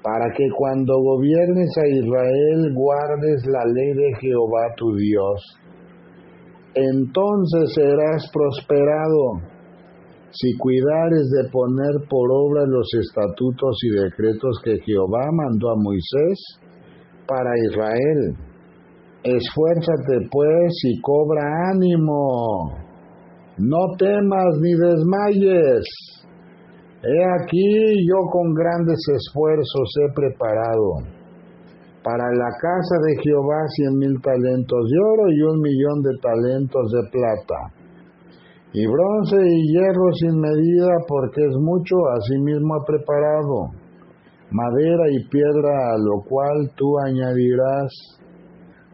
[0.03, 5.61] para que cuando gobiernes a Israel guardes la ley de Jehová tu Dios.
[6.75, 9.54] Entonces serás prosperado
[10.35, 16.39] si cuidares de poner por obra los estatutos y decretos que Jehová mandó a Moisés
[17.27, 18.35] para Israel.
[19.23, 22.73] Esfuérzate pues y cobra ánimo.
[23.59, 25.87] No temas ni desmayes.
[27.05, 31.15] He aquí yo con grandes esfuerzos he preparado
[32.03, 36.91] para la casa de Jehová cien mil talentos de oro y un millón de talentos
[36.91, 37.84] de plata
[38.75, 43.71] y bronce y hierro sin medida, porque es mucho, asimismo ha preparado,
[44.51, 47.93] madera y piedra, a lo cual tú añadirás.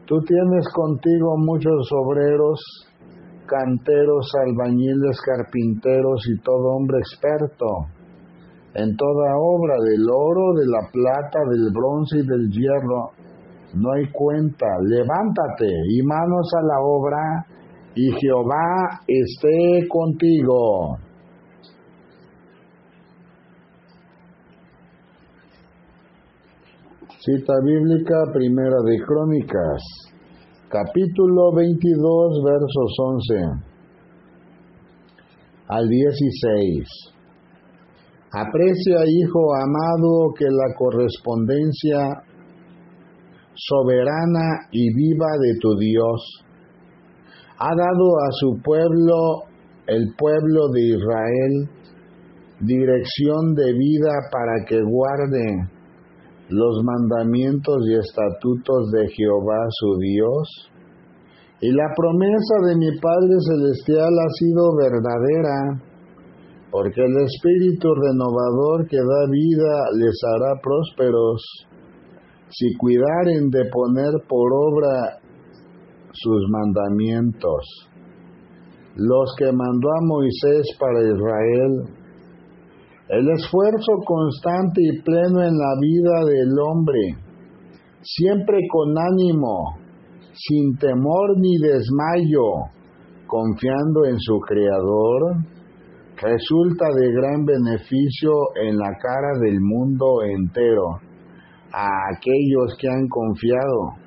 [0.04, 2.60] Tú tienes contigo muchos obreros,
[3.46, 7.66] canteros, albañiles, carpinteros y todo hombre experto
[8.74, 13.10] en toda obra del oro, de la plata, del bronce y del hierro.
[13.74, 14.66] No hay cuenta.
[14.82, 17.46] Levántate y manos a la obra
[17.94, 20.98] y Jehová esté contigo.
[27.18, 29.82] Cita bíblica primera de Crónicas,
[30.68, 33.70] capítulo 22, versos 11
[35.68, 36.88] al 16.
[38.32, 42.22] Aprecia, hijo amado, que la correspondencia
[43.54, 46.44] soberana y viva de tu Dios
[47.60, 49.44] ha dado a su pueblo,
[49.86, 51.68] el pueblo de Israel,
[52.60, 55.68] dirección de vida para que guarde
[56.48, 60.70] los mandamientos y estatutos de Jehová su Dios.
[61.60, 65.82] Y la promesa de mi Padre Celestial ha sido verdadera,
[66.70, 71.42] porque el Espíritu renovador que da vida les hará prósperos,
[72.48, 75.19] si cuidaren de poner por obra
[76.12, 77.88] sus mandamientos,
[78.96, 82.00] los que mandó a Moisés para Israel,
[83.08, 87.00] el esfuerzo constante y pleno en la vida del hombre,
[88.02, 89.78] siempre con ánimo,
[90.32, 92.70] sin temor ni desmayo,
[93.26, 95.36] confiando en su Creador,
[96.20, 98.32] resulta de gran beneficio
[98.62, 101.00] en la cara del mundo entero
[101.72, 103.99] a aquellos que han confiado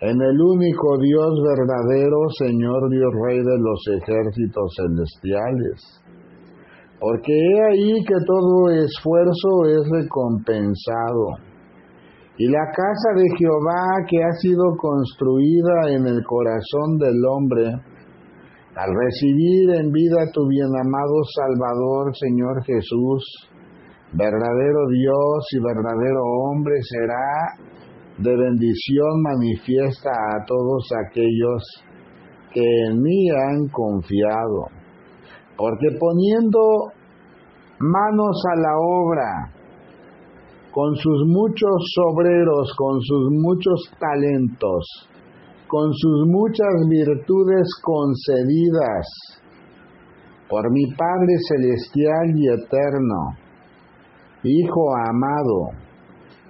[0.00, 6.02] en el único Dios verdadero, Señor Dios Rey de los ejércitos celestiales.
[7.00, 11.38] Porque he ahí que todo esfuerzo es recompensado.
[12.36, 17.66] Y la casa de Jehová que ha sido construida en el corazón del hombre,
[18.76, 23.50] al recibir en vida tu bienamado Salvador, Señor Jesús,
[24.12, 27.68] verdadero Dios y verdadero hombre, será
[28.18, 31.62] de bendición manifiesta a todos aquellos
[32.52, 34.66] que en mí han confiado,
[35.56, 36.60] porque poniendo
[37.78, 39.58] manos a la obra,
[40.72, 45.08] con sus muchos obreros, con sus muchos talentos,
[45.66, 49.06] con sus muchas virtudes concedidas
[50.48, 53.48] por mi Padre Celestial y Eterno,
[54.44, 55.87] Hijo amado,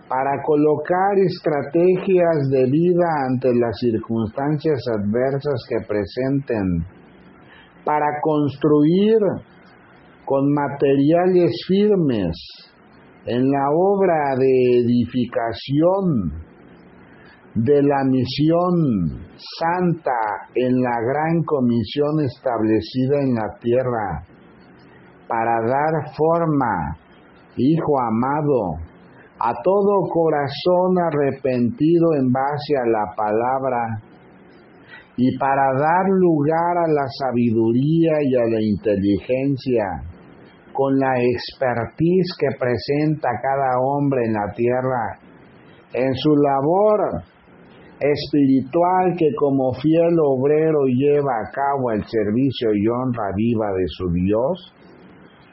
[0.09, 6.85] para colocar estrategias de vida ante las circunstancias adversas que presenten,
[7.85, 9.19] para construir
[10.25, 12.37] con materiales firmes
[13.27, 16.33] en la obra de edificación
[17.55, 19.29] de la misión
[19.59, 24.25] santa en la gran comisión establecida en la tierra
[25.29, 26.97] para dar forma,
[27.57, 28.88] Hijo amado,
[29.41, 34.03] a todo corazón arrepentido en base a la palabra
[35.17, 39.85] y para dar lugar a la sabiduría y a la inteligencia
[40.73, 45.19] con la expertise que presenta cada hombre en la tierra
[45.93, 47.23] en su labor
[48.01, 54.09] espiritual que como fiel obrero lleva a cabo el servicio y honra viva de su
[54.13, 54.75] Dios,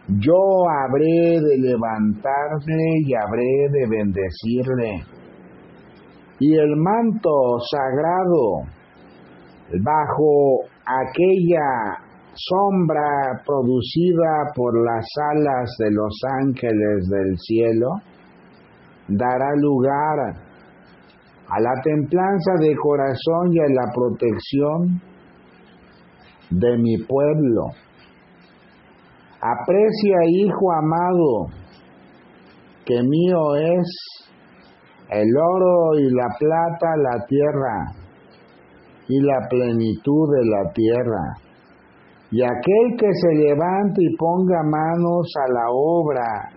[0.07, 5.03] yo habré de levantarle y habré de bendecirle.
[6.39, 7.31] Y el manto
[7.71, 8.67] sagrado,
[9.81, 11.97] bajo aquella
[12.33, 17.87] sombra producida por las alas de los ángeles del cielo,
[19.07, 20.35] dará lugar
[21.47, 25.01] a la templanza de corazón y a la protección
[26.51, 27.71] de mi pueblo.
[29.45, 31.53] Aprecia, hijo amado,
[32.83, 33.85] que mío es
[35.11, 37.93] el oro y la plata, la tierra
[39.07, 41.23] y la plenitud de la tierra.
[42.31, 46.49] Y aquel que se levante y ponga manos a la obra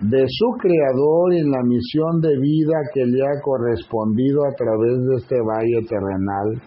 [0.00, 5.14] de su Creador en la misión de vida que le ha correspondido a través de
[5.16, 6.60] este valle terrenal.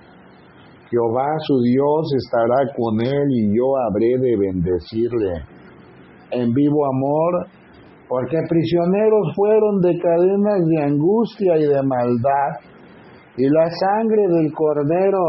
[0.95, 5.43] Jehová su Dios estará con él y yo habré de bendecirle.
[6.31, 7.47] En vivo amor,
[8.07, 12.51] porque prisioneros fueron de cadenas de angustia y de maldad,
[13.37, 15.19] y la sangre del Cordero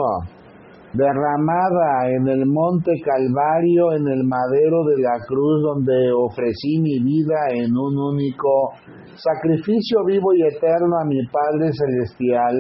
[0.93, 7.37] derramada en el monte Calvario, en el madero de la cruz, donde ofrecí mi vida
[7.51, 8.71] en un único
[9.17, 12.55] sacrificio vivo y eterno a mi Padre Celestial,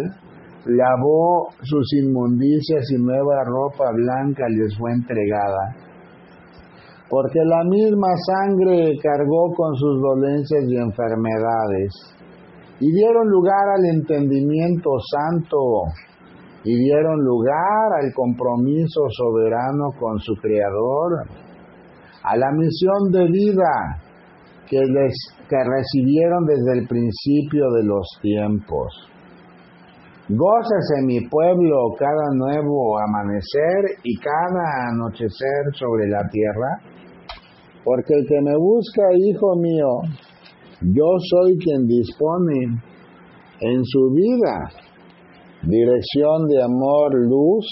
[0.66, 5.76] lavó sus inmundicias y nueva ropa blanca les fue entregada.
[7.08, 11.92] Porque la misma sangre cargó con sus dolencias y enfermedades,
[12.80, 15.56] y dieron lugar al entendimiento santo
[16.64, 21.28] y dieron lugar al compromiso soberano con su Creador,
[22.24, 24.02] a la misión de vida
[24.68, 25.14] que, les,
[25.48, 29.15] que recibieron desde el principio de los tiempos.
[30.28, 36.80] Gócese mi pueblo cada nuevo amanecer y cada anochecer sobre la tierra,
[37.84, 40.00] porque el que me busca, hijo mío,
[40.82, 42.82] yo soy quien dispone
[43.60, 44.68] en su vida
[45.62, 47.66] dirección de amor, luz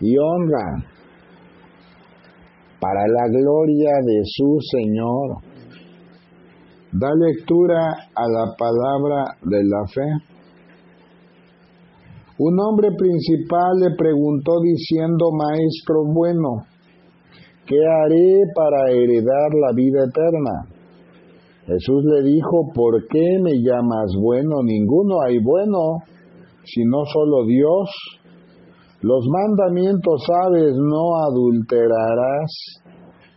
[0.00, 0.84] y honra
[2.80, 5.42] para la gloria de su Señor.
[6.92, 7.80] Da lectura
[8.14, 10.37] a la palabra de la fe.
[12.38, 16.64] Un hombre principal le preguntó diciendo, Maestro bueno,
[17.66, 20.66] ¿qué haré para heredar la vida eterna?
[21.66, 24.62] Jesús le dijo, ¿por qué me llamas bueno?
[24.62, 25.98] Ninguno hay bueno
[26.74, 27.90] sino solo Dios.
[29.00, 32.82] Los mandamientos sabes, no adulterarás,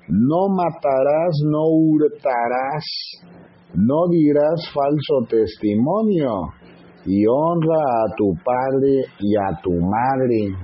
[0.09, 2.85] no matarás, no hurtarás,
[3.75, 6.31] no dirás falso testimonio,
[7.05, 10.55] y honra a tu padre y a tu madre.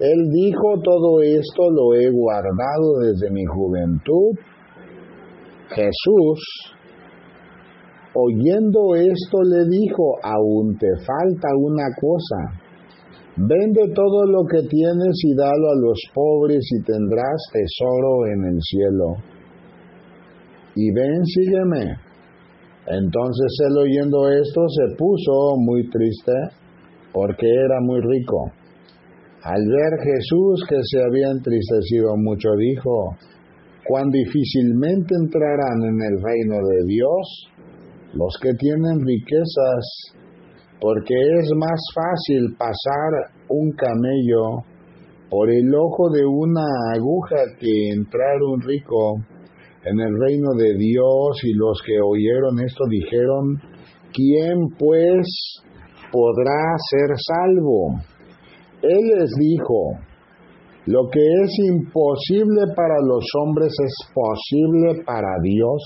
[0.00, 4.36] Él dijo, todo esto lo he guardado desde mi juventud.
[5.68, 6.74] Jesús,
[8.16, 12.62] Oyendo esto le dijo, aún te falta una cosa.
[13.36, 18.60] Vende todo lo que tienes y dalo a los pobres y tendrás tesoro en el
[18.62, 19.16] cielo.
[20.76, 21.96] Y ven, sígueme.
[22.86, 26.32] Entonces él oyendo esto se puso muy triste
[27.12, 28.50] porque era muy rico.
[29.42, 33.16] Al ver Jesús que se había entristecido mucho, dijo,
[33.86, 37.50] cuán difícilmente entrarán en el reino de Dios
[38.14, 40.14] los que tienen riquezas,
[40.80, 44.64] porque es más fácil pasar un camello
[45.30, 46.64] por el ojo de una
[46.94, 49.16] aguja que entrar un rico
[49.84, 53.60] en el reino de Dios y los que oyeron esto dijeron,
[54.12, 55.62] ¿quién pues
[56.10, 58.00] podrá ser salvo?
[58.80, 59.98] Él les dijo,
[60.86, 65.82] lo que es imposible para los hombres es posible para Dios.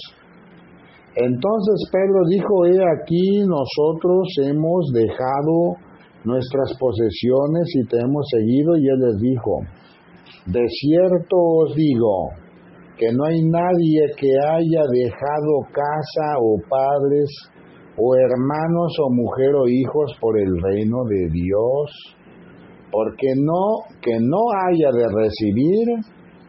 [1.16, 5.74] Entonces Pedro dijo, he aquí nosotros hemos dejado
[6.24, 9.60] nuestras posesiones y te hemos seguido y él les dijo,
[10.46, 12.47] de cierto os digo
[12.98, 17.30] que no hay nadie que haya dejado casa o padres
[17.96, 22.16] o hermanos o mujer o hijos por el reino de Dios
[22.90, 25.86] porque no que no haya de recibir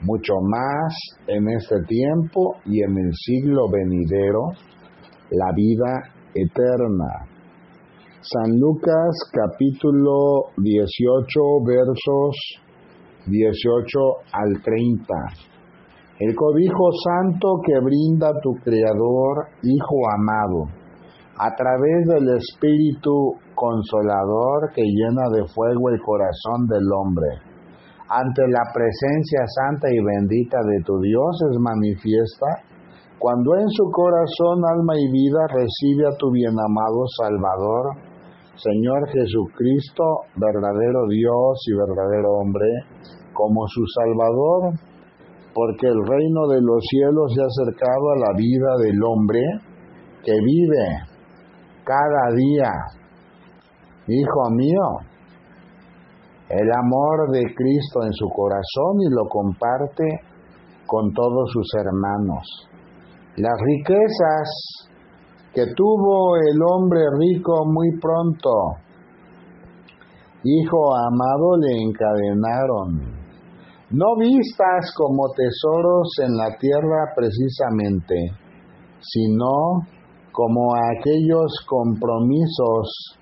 [0.01, 0.93] mucho más
[1.27, 4.41] en este tiempo y en el siglo venidero
[5.31, 7.27] la vida eterna.
[8.21, 12.35] San Lucas capítulo 18 versos
[13.27, 13.99] 18
[14.31, 15.48] al 30.
[16.19, 20.67] El cobijo santo que brinda tu Creador, Hijo amado,
[21.37, 27.39] a través del Espíritu consolador que llena de fuego el corazón del hombre.
[28.09, 32.67] Ante la presencia santa y bendita de tu Dios es manifiesta
[33.19, 37.95] cuando en su corazón, alma y vida recibe a tu bienamado Salvador,
[38.55, 40.03] Señor Jesucristo,
[40.35, 42.67] verdadero Dios y verdadero hombre,
[43.33, 44.73] como su Salvador,
[45.53, 49.41] porque el reino de los cielos se ha acercado a la vida del hombre
[50.23, 50.85] que vive
[51.83, 52.71] cada día
[54.11, 55.05] Hijo mío,
[56.49, 60.03] el amor de Cristo en su corazón y lo comparte
[60.87, 62.41] con todos sus hermanos.
[63.35, 64.89] Las riquezas
[65.53, 68.49] que tuvo el hombre rico muy pronto,
[70.43, 73.18] hijo amado, le encadenaron.
[73.91, 78.15] No vistas como tesoros en la tierra precisamente,
[79.01, 79.81] sino
[80.31, 83.17] como aquellos compromisos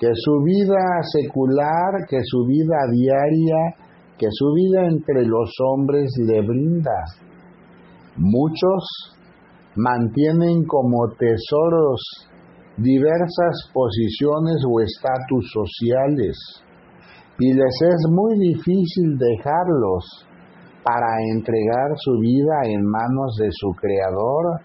[0.00, 0.82] que su vida
[1.12, 3.76] secular, que su vida diaria,
[4.18, 7.04] que su vida entre los hombres le brinda.
[8.16, 9.14] Muchos
[9.76, 12.02] mantienen como tesoros
[12.78, 16.64] diversas posiciones o estatus sociales
[17.40, 20.04] y les es muy difícil dejarlos
[20.84, 24.60] para entregar su vida en manos de su Creador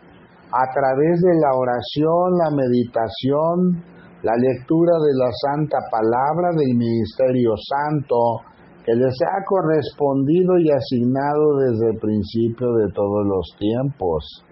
[0.51, 3.83] a través de la oración, la meditación,
[4.23, 8.43] la lectura de la Santa Palabra del Ministerio Santo
[8.85, 14.45] que les ha correspondido y asignado desde el principio de todos los tiempos.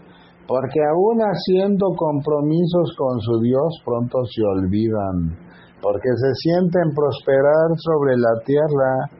[0.48, 5.38] Porque aún haciendo compromisos con su Dios pronto se olvidan,
[5.84, 9.12] porque se sienten prosperar sobre la tierra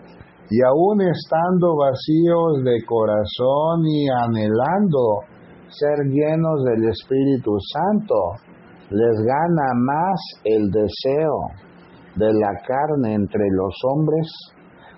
[0.50, 5.28] y aún estando vacíos de corazón y anhelando
[5.68, 8.16] ser llenos del Espíritu Santo,
[8.92, 11.52] les gana más el deseo
[12.16, 14.28] de la carne entre los hombres,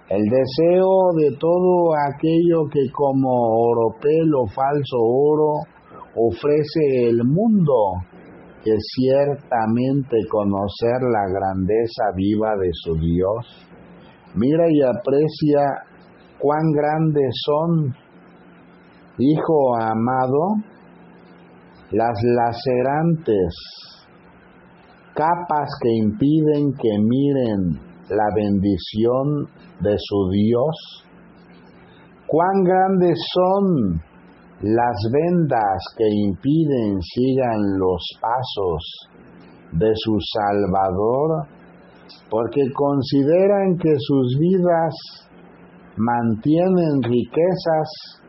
[0.09, 5.53] el deseo de todo aquello que como oropel o falso oro
[6.15, 7.73] ofrece el mundo,
[8.65, 13.69] que ciertamente conocer la grandeza viva de su Dios.
[14.35, 15.61] Mira y aprecia
[16.39, 17.95] cuán grandes son,
[19.17, 20.55] Hijo amado,
[21.91, 23.55] las lacerantes
[25.15, 29.47] capas que impiden que miren la bendición
[29.79, 31.05] de su Dios?
[32.27, 34.01] ¿Cuán grandes son
[34.61, 39.09] las vendas que impiden sigan los pasos
[39.73, 41.47] de su Salvador?
[42.29, 44.93] Porque consideran que sus vidas
[45.97, 48.21] mantienen riquezas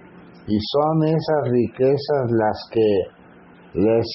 [0.47, 3.16] y son esas riquezas las que
[3.74, 4.07] les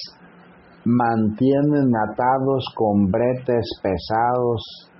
[0.84, 4.90] mantienen atados con bretes pesados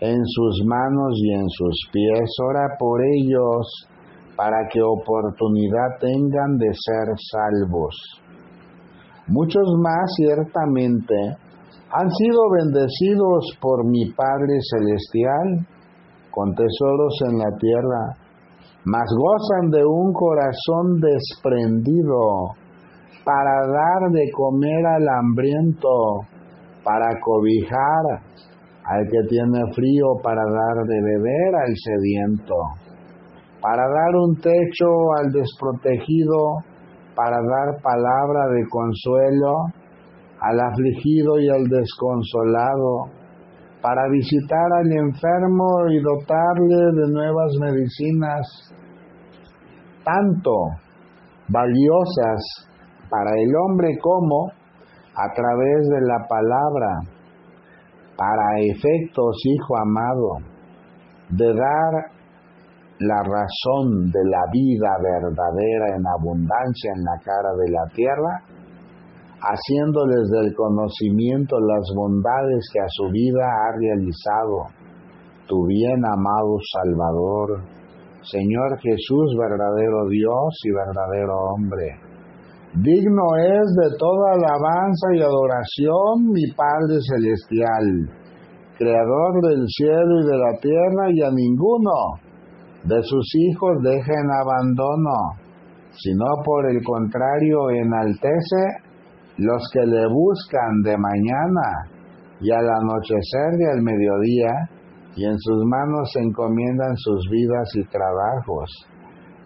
[0.00, 2.30] en sus manos y en sus pies.
[2.42, 3.88] Ora por ellos
[4.36, 7.94] para que oportunidad tengan de ser salvos.
[9.28, 11.14] Muchos más ciertamente
[11.90, 15.66] han sido bendecidos por mi Padre Celestial
[16.30, 18.18] con tesoros en la tierra,
[18.84, 22.54] mas gozan de un corazón desprendido
[23.24, 26.26] para dar de comer al hambriento,
[26.82, 28.20] para cobijar
[28.84, 32.54] al que tiene frío, para dar de beber al sediento,
[33.64, 36.60] para dar un techo al desprotegido,
[37.16, 39.72] para dar palabra de consuelo
[40.38, 43.08] al afligido y al desconsolado,
[43.80, 48.74] para visitar al enfermo y dotarle de nuevas medicinas,
[50.04, 50.52] tanto
[51.48, 52.68] valiosas
[53.08, 54.48] para el hombre como
[55.16, 56.98] a través de la palabra,
[58.14, 60.52] para efectos, hijo amado,
[61.30, 62.13] de dar
[63.00, 68.42] la razón de la vida verdadera en abundancia en la cara de la tierra,
[69.40, 74.68] haciéndoles del conocimiento las bondades que a su vida ha realizado
[75.46, 77.60] tu bien amado Salvador,
[78.22, 81.98] Señor Jesús, verdadero Dios y verdadero hombre.
[82.74, 88.10] Digno es de toda alabanza y adoración mi Padre Celestial,
[88.78, 91.92] Creador del cielo y de la tierra, y a ninguno
[92.84, 95.40] de sus hijos deja en abandono,
[95.92, 98.84] sino por el contrario enaltece
[99.38, 101.90] los que le buscan de mañana
[102.40, 104.52] y al anochecer y al mediodía,
[105.16, 108.70] y en sus manos se encomiendan sus vidas y trabajos.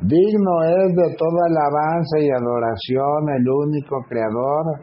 [0.00, 4.80] Digno es de toda alabanza y adoración el único creador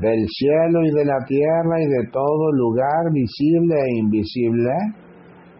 [0.00, 4.72] del cielo y de la tierra y de todo lugar visible e invisible,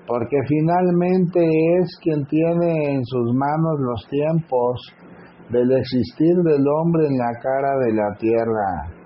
[0.06, 1.40] porque finalmente
[1.80, 4.80] es quien tiene en sus manos los tiempos
[5.50, 8.96] del existir del hombre en la cara de la tierra.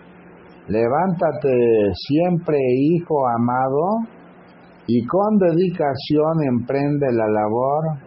[0.68, 4.07] Levántate siempre, hijo amado,
[4.86, 7.98] y con dedicación emprende la labor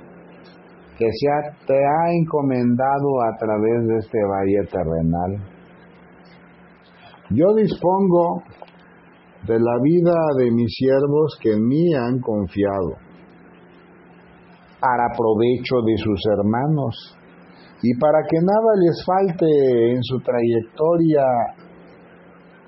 [0.98, 5.54] que se te ha encomendado a través de este valle terrenal.
[7.32, 8.44] Yo dispongo
[9.48, 12.96] de la vida de mis siervos que en mí han confiado,
[14.80, 17.18] para provecho de sus hermanos
[17.82, 21.26] y para que nada les falte en su trayectoria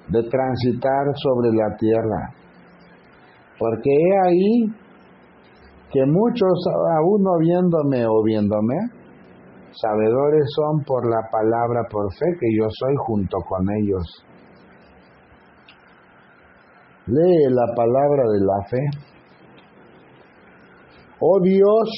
[0.10, 2.34] de transitar sobre la tierra.
[3.58, 4.86] Porque he ahí
[5.92, 6.60] que muchos,
[6.98, 8.76] aún no viéndome o viéndome,
[9.72, 14.26] sabedores son por la palabra por fe que yo soy junto con ellos.
[17.08, 18.82] Lee la palabra de la fe.
[21.20, 21.90] Oh Dios,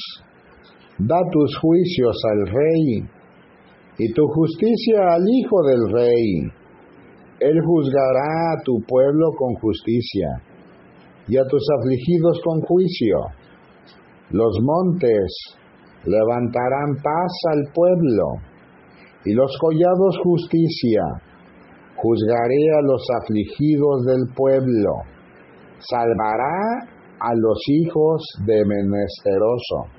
[1.00, 3.08] da tus juicios al rey
[4.00, 6.52] y tu justicia al hijo del rey.
[7.40, 10.28] Él juzgará a tu pueblo con justicia
[11.28, 13.18] y a tus afligidos con juicio.
[14.32, 15.56] Los montes
[16.06, 18.42] levantarán paz al pueblo
[19.26, 21.02] y los collados justicia.
[21.98, 25.02] Juzgaré a los afligidos del pueblo.
[25.80, 26.88] Salvará
[27.20, 29.90] a los hijos de menesteroso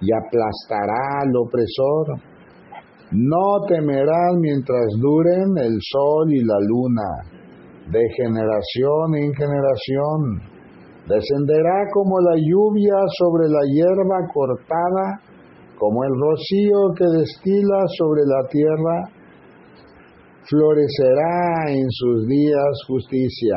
[0.00, 2.20] y aplastará al opresor.
[3.10, 7.34] No temerán mientras duren el sol y la luna,
[7.90, 10.54] de generación en generación.
[11.08, 15.20] Descenderá como la lluvia sobre la hierba cortada,
[15.78, 19.10] como el rocío que destila sobre la tierra.
[20.48, 23.56] Florecerá en sus días justicia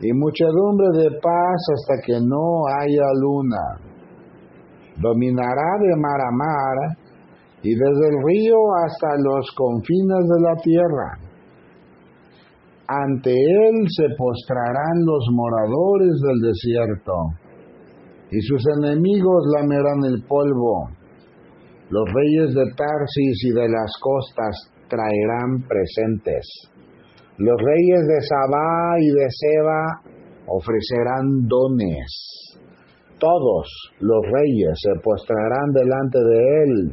[0.00, 3.88] y muchedumbre de paz hasta que no haya luna
[5.00, 6.96] dominará de mar a mar
[7.62, 11.18] y desde el río hasta los confines de la tierra.
[12.88, 17.12] Ante él se postrarán los moradores del desierto
[18.30, 20.88] y sus enemigos lamerán el polvo.
[21.90, 26.46] Los reyes de Tarsis y de las costas traerán presentes.
[27.38, 30.02] Los reyes de Sabá y de Seba
[30.46, 32.38] ofrecerán dones
[33.18, 33.66] todos
[34.00, 36.92] los reyes se postrarán delante de él.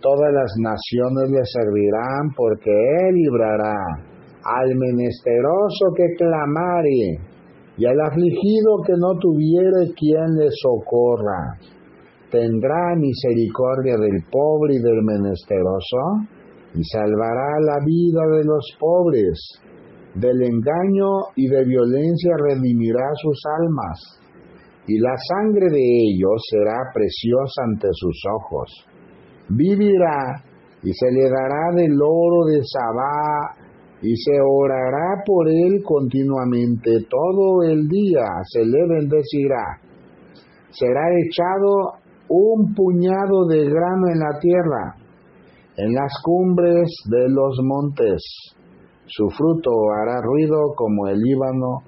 [0.00, 3.78] Todas las naciones le servirán porque él librará
[4.44, 7.18] al menesteroso que clamare
[7.78, 11.56] y al afligido que no tuviere quien le socorra.
[12.30, 16.26] Tendrá misericordia del pobre y del menesteroso
[16.74, 19.38] y salvará la vida de los pobres.
[20.14, 24.20] Del engaño y de violencia redimirá sus almas
[24.86, 28.86] y la sangre de ellos será preciosa ante sus ojos.
[29.48, 30.42] Vivirá
[30.82, 33.56] y se le dará del oro de Sabá
[34.02, 39.80] y se orará por él continuamente todo el día, se le bendecirá.
[40.70, 41.94] Será echado
[42.28, 44.96] un puñado de grano en la tierra,
[45.76, 48.22] en las cumbres de los montes.
[49.06, 49.70] Su fruto
[50.00, 51.82] hará ruido como el Líbano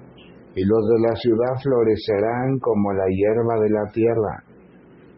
[0.55, 4.43] y los de la ciudad florecerán como la hierba de la tierra.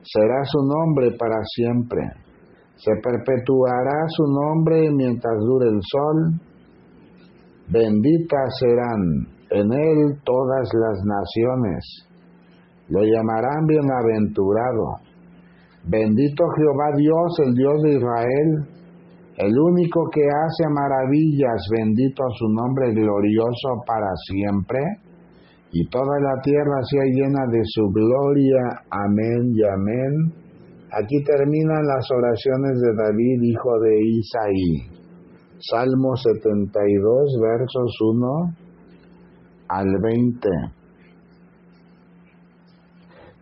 [0.04, 2.02] Será su nombre para siempre.
[2.76, 6.40] Se perpetuará su nombre mientras dure el sol.
[7.70, 12.10] Benditas serán en él todas las naciones.
[12.88, 15.09] Lo llamarán bienaventurado.
[15.86, 18.80] Bendito Jehová Dios, el Dios de Israel,
[19.38, 24.80] el único que hace maravillas, bendito su nombre glorioso para siempre,
[25.72, 28.82] y toda la tierra sea llena de su gloria.
[28.90, 30.34] Amén y amén.
[30.92, 35.00] Aquí terminan las oraciones de David, hijo de Isaí.
[35.60, 38.56] Salmo 72, versos 1
[39.68, 40.50] al 20.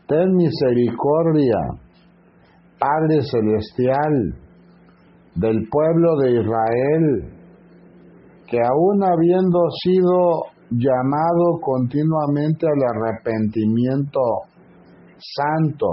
[0.08, 1.58] Ten misericordia,
[2.80, 4.36] Padre Celestial,
[5.36, 7.34] del pueblo de Israel,
[8.48, 14.20] que aún habiendo sido llamado continuamente al arrepentimiento
[15.18, 15.88] santo,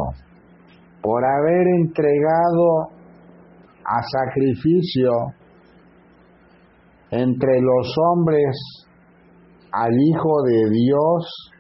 [1.00, 2.88] por haber entregado
[3.84, 5.10] a sacrificio
[7.10, 8.86] entre los hombres
[9.72, 11.50] al Hijo de Dios,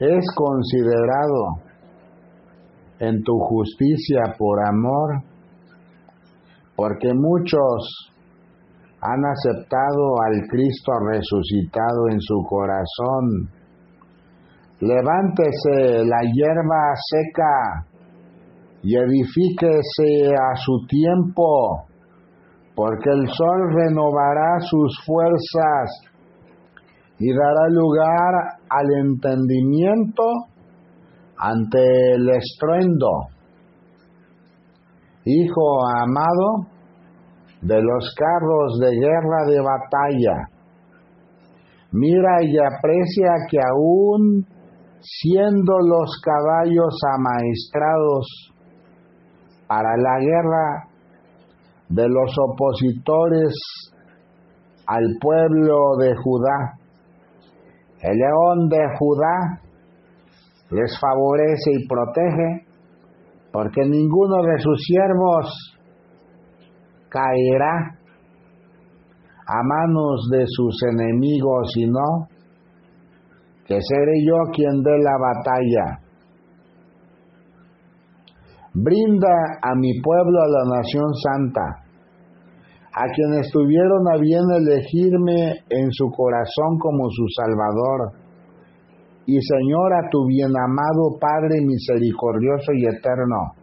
[0.00, 1.73] es considerado
[2.98, 5.22] en tu justicia por amor,
[6.76, 8.10] porque muchos
[9.00, 13.50] han aceptado al Cristo resucitado en su corazón.
[14.80, 17.86] Levántese la hierba seca
[18.82, 21.86] y edifíquese a su tiempo
[22.74, 25.90] porque el sol renovará sus fuerzas
[27.18, 30.24] y dará lugar al entendimiento
[31.44, 33.10] ante el estruendo.
[35.26, 36.66] Hijo amado
[37.60, 40.48] de los carros de guerra de batalla,
[41.92, 44.46] mira y aprecia que aún
[45.00, 48.52] siendo los caballos amaestrados
[49.66, 50.94] para la guerra,
[51.88, 53.52] de los opositores
[54.86, 56.78] al pueblo de Judá.
[58.00, 59.60] El león de Judá
[60.74, 62.66] les favorece y protege,
[63.52, 65.76] porque ninguno de sus siervos
[67.08, 67.96] caerá
[69.46, 72.26] a manos de sus enemigos, sino
[73.66, 76.00] que seré yo quien dé la batalla.
[78.74, 81.84] Brinda a mi pueblo a la nación santa
[82.96, 88.23] a quienes tuvieron a bien elegirme en su corazón como su Salvador.
[89.26, 93.54] Y Señor, a tu bienamado Padre misericordioso y eterno,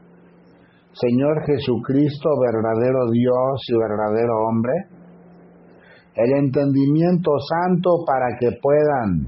[0.94, 4.74] Señor Jesucristo, verdadero Dios y verdadero hombre,
[6.16, 9.28] el entendimiento santo para que puedan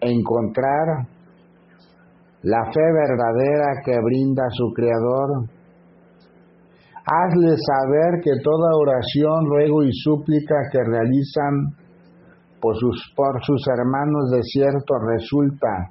[0.00, 1.08] encontrar
[2.42, 5.48] la fe verdadera que brinda su Creador
[7.08, 11.70] Hazle saber que toda oración, ruego y súplica que realizan
[12.60, 15.90] por sus, por sus hermanos de cierto resulta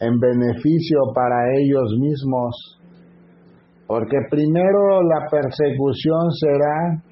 [0.00, 2.80] en beneficio para ellos mismos,
[3.86, 7.02] porque primero la persecución será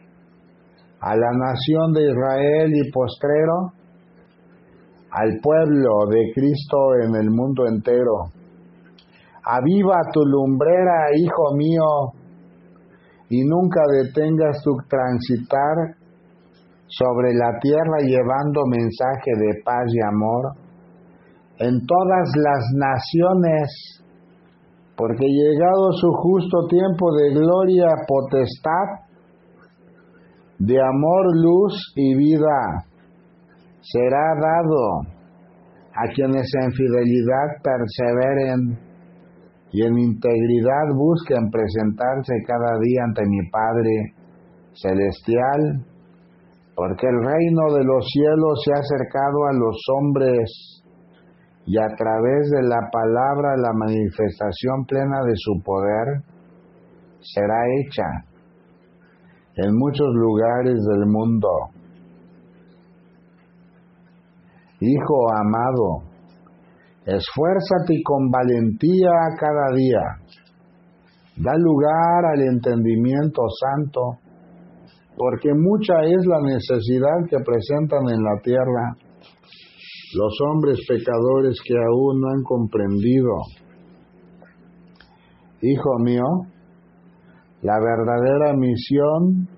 [1.01, 3.73] a la nación de Israel y postrero
[5.11, 8.31] al pueblo de Cristo en el mundo entero.
[9.45, 12.13] Aviva tu lumbrera, hijo mío,
[13.29, 16.02] y nunca detengas tu transitar
[16.99, 20.53] sobre la tierra llevando mensaje de paz y amor
[21.59, 24.05] en todas las naciones,
[24.97, 29.09] porque llegado su justo tiempo de gloria, potestad,
[30.59, 32.85] de amor, luz y vida,
[33.81, 35.01] será dado
[35.95, 38.79] a quienes en fidelidad perseveren
[39.73, 44.15] y en integridad busquen presentarse cada día ante mi Padre
[44.75, 45.87] Celestial,
[46.75, 50.83] porque el reino de los cielos se ha acercado a los hombres
[51.67, 56.23] y a través de la palabra la manifestación plena de su poder
[57.21, 58.05] será hecha
[59.57, 61.49] en muchos lugares del mundo.
[64.81, 66.13] Hijo amado,
[67.05, 70.03] Esfuérzate con valentía cada día.
[71.37, 74.22] Da lugar al entendimiento santo,
[75.17, 78.97] porque mucha es la necesidad que presentan en la tierra
[80.15, 83.33] los hombres pecadores que aún no han comprendido.
[85.63, 86.25] Hijo mío,
[87.63, 89.49] la verdadera misión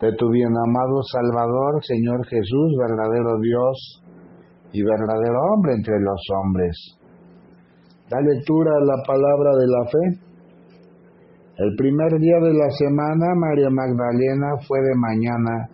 [0.00, 4.02] de tu bien amado Salvador, Señor Jesús, verdadero Dios,
[4.72, 6.98] y verdadero hombre entre los hombres.
[8.10, 10.23] Da lectura a la palabra de la fe.
[11.56, 15.68] El primer día de la semana, María Magdalena fue de mañana,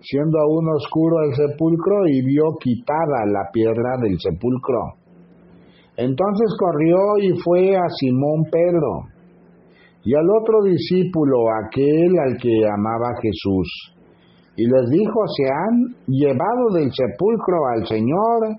[0.00, 4.94] siendo aún oscuro el sepulcro, y vio quitada la piedra del sepulcro.
[5.96, 9.18] Entonces corrió y fue a Simón Pedro
[10.04, 11.36] y al otro discípulo,
[11.66, 13.94] aquel al que amaba Jesús,
[14.56, 18.56] y les dijo, se han llevado del sepulcro al Señor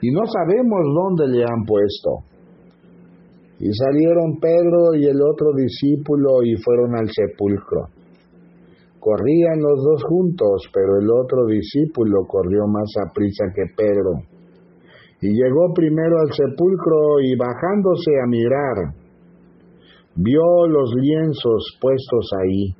[0.00, 2.24] y no sabemos dónde le han puesto.
[3.60, 7.88] Y salieron Pedro y el otro discípulo y fueron al sepulcro.
[9.00, 14.22] Corrían los dos juntos, pero el otro discípulo corrió más a prisa que Pedro.
[15.20, 18.94] Y llegó primero al sepulcro y bajándose a mirar,
[20.14, 22.74] vio los lienzos puestos ahí,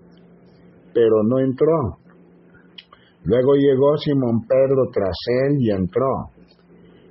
[0.95, 1.99] pero no entró.
[3.25, 6.31] Luego llegó Simón Pedro tras él y entró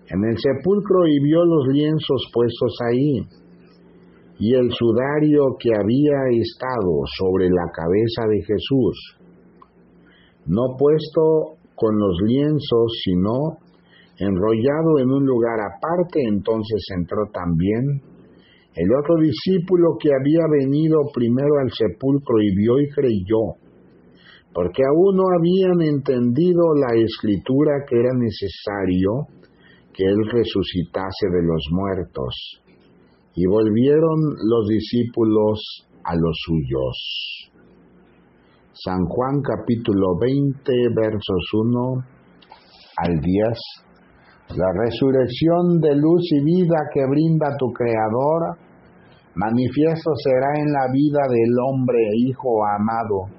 [0.10, 3.28] en el sepulcro y vio los lienzos puestos ahí
[4.40, 9.18] y el sudario que había estado sobre la cabeza de Jesús,
[10.46, 13.58] no puesto con los lienzos, sino
[14.20, 18.02] enrollado en un lugar aparte, entonces entró también
[18.76, 23.58] el otro discípulo que había venido primero al sepulcro y vio y creyó,
[24.54, 29.26] porque aún no habían entendido la escritura que era necesario
[29.94, 32.62] que él resucitase de los muertos.
[33.40, 37.52] Y volvieron los discípulos a los suyos.
[38.74, 42.04] San Juan capítulo 20 versos 1
[42.98, 43.48] al 10.
[44.58, 48.58] La resurrección de luz y vida que brinda tu Creador,
[49.36, 53.30] manifiesto será en la vida del hombre Hijo amado,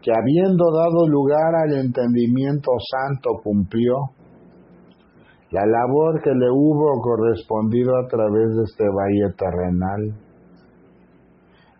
[0.00, 4.15] que habiendo dado lugar al entendimiento santo cumplió
[5.50, 10.14] la labor que le hubo correspondido a través de este valle terrenal,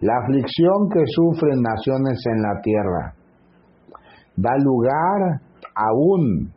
[0.00, 3.14] la aflicción que sufren naciones en la tierra,
[4.36, 5.40] da lugar
[5.74, 6.52] aún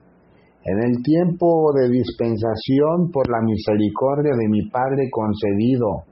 [0.64, 6.04] en el tiempo de dispensación por la misericordia de mi Padre concedido,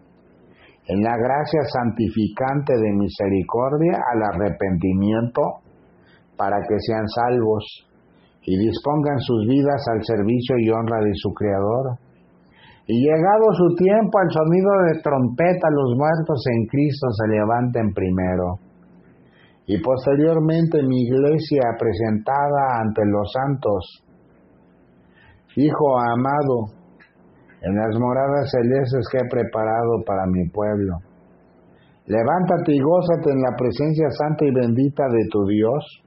[0.88, 5.41] en la gracia santificante de misericordia al arrepentimiento,
[6.38, 7.87] para que sean salvos
[8.48, 12.00] y dispongan sus vidas al servicio y honra de su Creador.
[12.88, 18.56] Y llegado su tiempo, al sonido de trompeta, los muertos en Cristo se levanten primero.
[19.68, 24.04] Y posteriormente mi iglesia presentada ante los santos.
[25.58, 26.72] Hijo amado,
[27.60, 31.04] en las moradas celestes que he preparado para mi pueblo.
[32.06, 36.07] Levántate y gózate en la presencia santa y bendita de tu Dios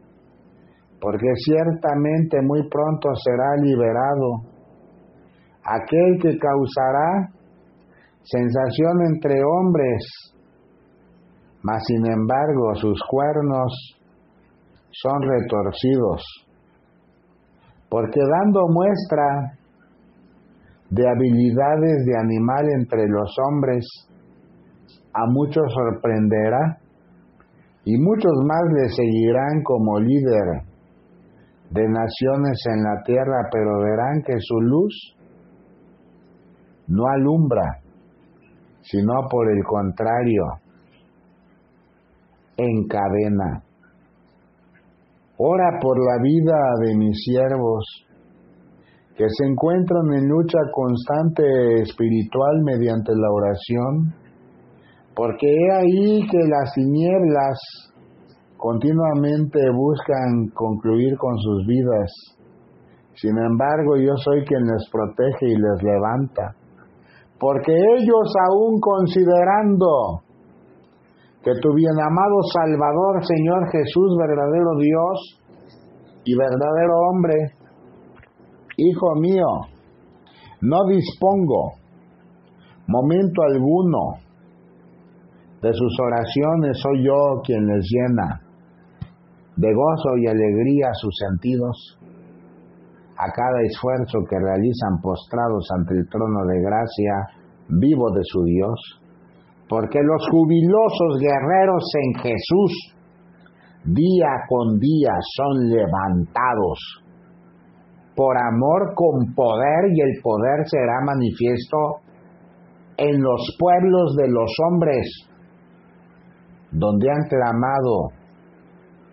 [1.00, 4.42] porque ciertamente muy pronto será liberado.
[5.64, 7.30] Aquel que causará
[8.22, 10.34] sensación entre hombres,
[11.62, 13.98] mas sin embargo sus cuernos
[14.90, 16.22] son retorcidos,
[17.88, 19.56] porque dando muestra
[20.90, 23.86] de habilidades de animal entre los hombres,
[25.14, 26.78] a muchos sorprenderá
[27.84, 30.69] y muchos más le seguirán como líder
[31.70, 35.16] de naciones en la tierra, pero verán que su luz
[36.88, 37.78] no alumbra,
[38.80, 40.42] sino por el contrario,
[42.56, 43.62] encadena.
[45.36, 47.84] Ora por la vida de mis siervos,
[49.16, 54.14] que se encuentran en lucha constante espiritual mediante la oración,
[55.14, 57.89] porque he ahí que las tinieblas
[58.60, 62.12] continuamente buscan concluir con sus vidas.
[63.14, 66.54] Sin embargo, yo soy quien les protege y les levanta.
[67.38, 70.20] Porque ellos aún considerando
[71.42, 75.40] que tu bien amado Salvador, Señor Jesús, verdadero Dios
[76.24, 77.34] y verdadero hombre,
[78.76, 79.46] Hijo mío,
[80.62, 81.72] no dispongo
[82.86, 84.14] momento alguno
[85.60, 88.49] de sus oraciones, soy yo quien les llena
[89.60, 91.98] de gozo y alegría a sus sentidos,
[93.18, 97.12] a cada esfuerzo que realizan postrados ante el trono de gracia
[97.68, 98.80] vivo de su Dios,
[99.68, 102.72] porque los jubilosos guerreros en Jesús
[103.84, 107.04] día con día son levantados.
[108.16, 112.00] Por amor con poder y el poder será manifiesto
[112.96, 115.06] en los pueblos de los hombres,
[116.72, 118.19] donde han clamado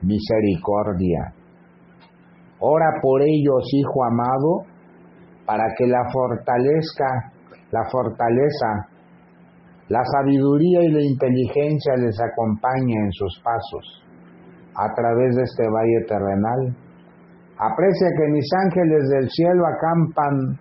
[0.08, 1.36] misericordia.
[2.60, 4.64] Ora por ellos, Hijo amado,
[5.46, 7.32] para que la fortalezca,
[7.72, 8.88] la fortaleza,
[9.90, 14.04] la sabiduría y la inteligencia les acompañe en sus pasos
[14.76, 16.76] a través de este valle terrenal
[17.60, 20.60] Aprecia que mis ángeles del cielo acampan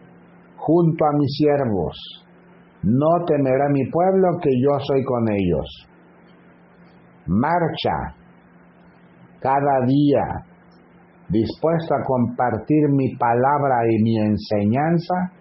[0.56, 2.24] junto a mis siervos.
[2.82, 5.88] No temerá mi pueblo que yo soy con ellos.
[7.26, 8.16] Marcha
[9.40, 10.46] cada día
[11.28, 15.32] dispuesto a compartir mi palabra y mi enseñanza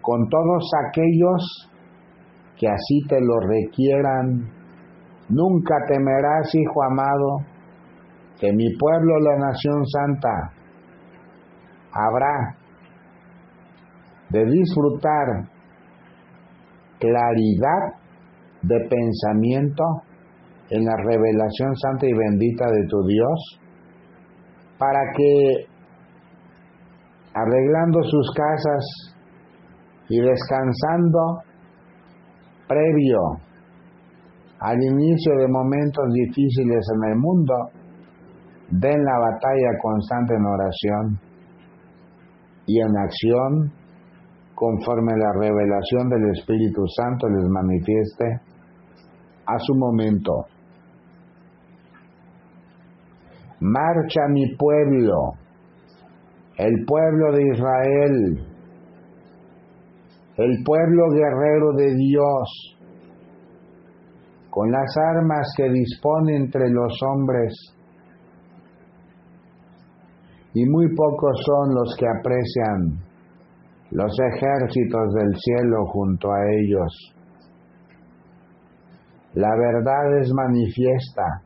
[0.00, 1.70] con todos aquellos
[2.58, 4.50] que así te lo requieran.
[5.28, 7.38] Nunca temerás, hijo amado,
[8.38, 10.52] que mi pueblo, la nación santa,
[11.92, 12.56] habrá
[14.30, 15.48] de disfrutar
[16.98, 17.98] claridad
[18.62, 19.84] de pensamiento
[20.70, 23.60] en la revelación santa y bendita de tu Dios,
[24.78, 25.66] para que
[27.34, 29.14] arreglando sus casas
[30.08, 31.42] y descansando
[32.66, 33.18] previo
[34.60, 37.54] al inicio de momentos difíciles en el mundo,
[38.70, 41.20] den la batalla constante en oración
[42.66, 43.72] y en acción
[44.54, 48.40] conforme la revelación del Espíritu Santo les manifieste
[49.46, 50.46] a su momento.
[53.60, 55.32] Marcha mi pueblo,
[56.58, 58.46] el pueblo de Israel,
[60.36, 62.78] el pueblo guerrero de Dios,
[64.50, 67.54] con las armas que dispone entre los hombres,
[70.52, 73.06] y muy pocos son los que aprecian
[73.90, 77.14] los ejércitos del cielo junto a ellos.
[79.34, 81.42] La verdad es manifiesta,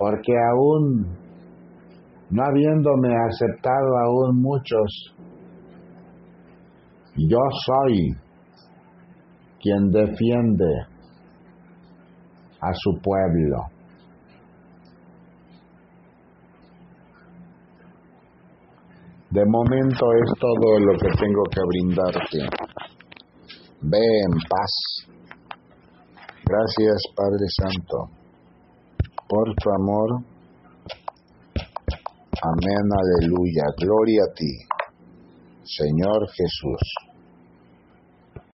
[0.00, 1.14] porque aún,
[2.30, 5.14] no habiéndome aceptado aún muchos,
[7.16, 8.08] yo soy
[9.60, 10.86] quien defiende
[12.62, 13.58] a su pueblo.
[19.32, 22.38] De momento es todo lo que tengo que brindarte.
[23.82, 25.06] Ve en paz.
[26.46, 28.19] Gracias Padre Santo
[29.30, 30.24] por tu amor.
[32.42, 33.64] Amén, aleluya.
[33.78, 34.52] Gloria a ti,
[35.62, 37.09] Señor Jesús.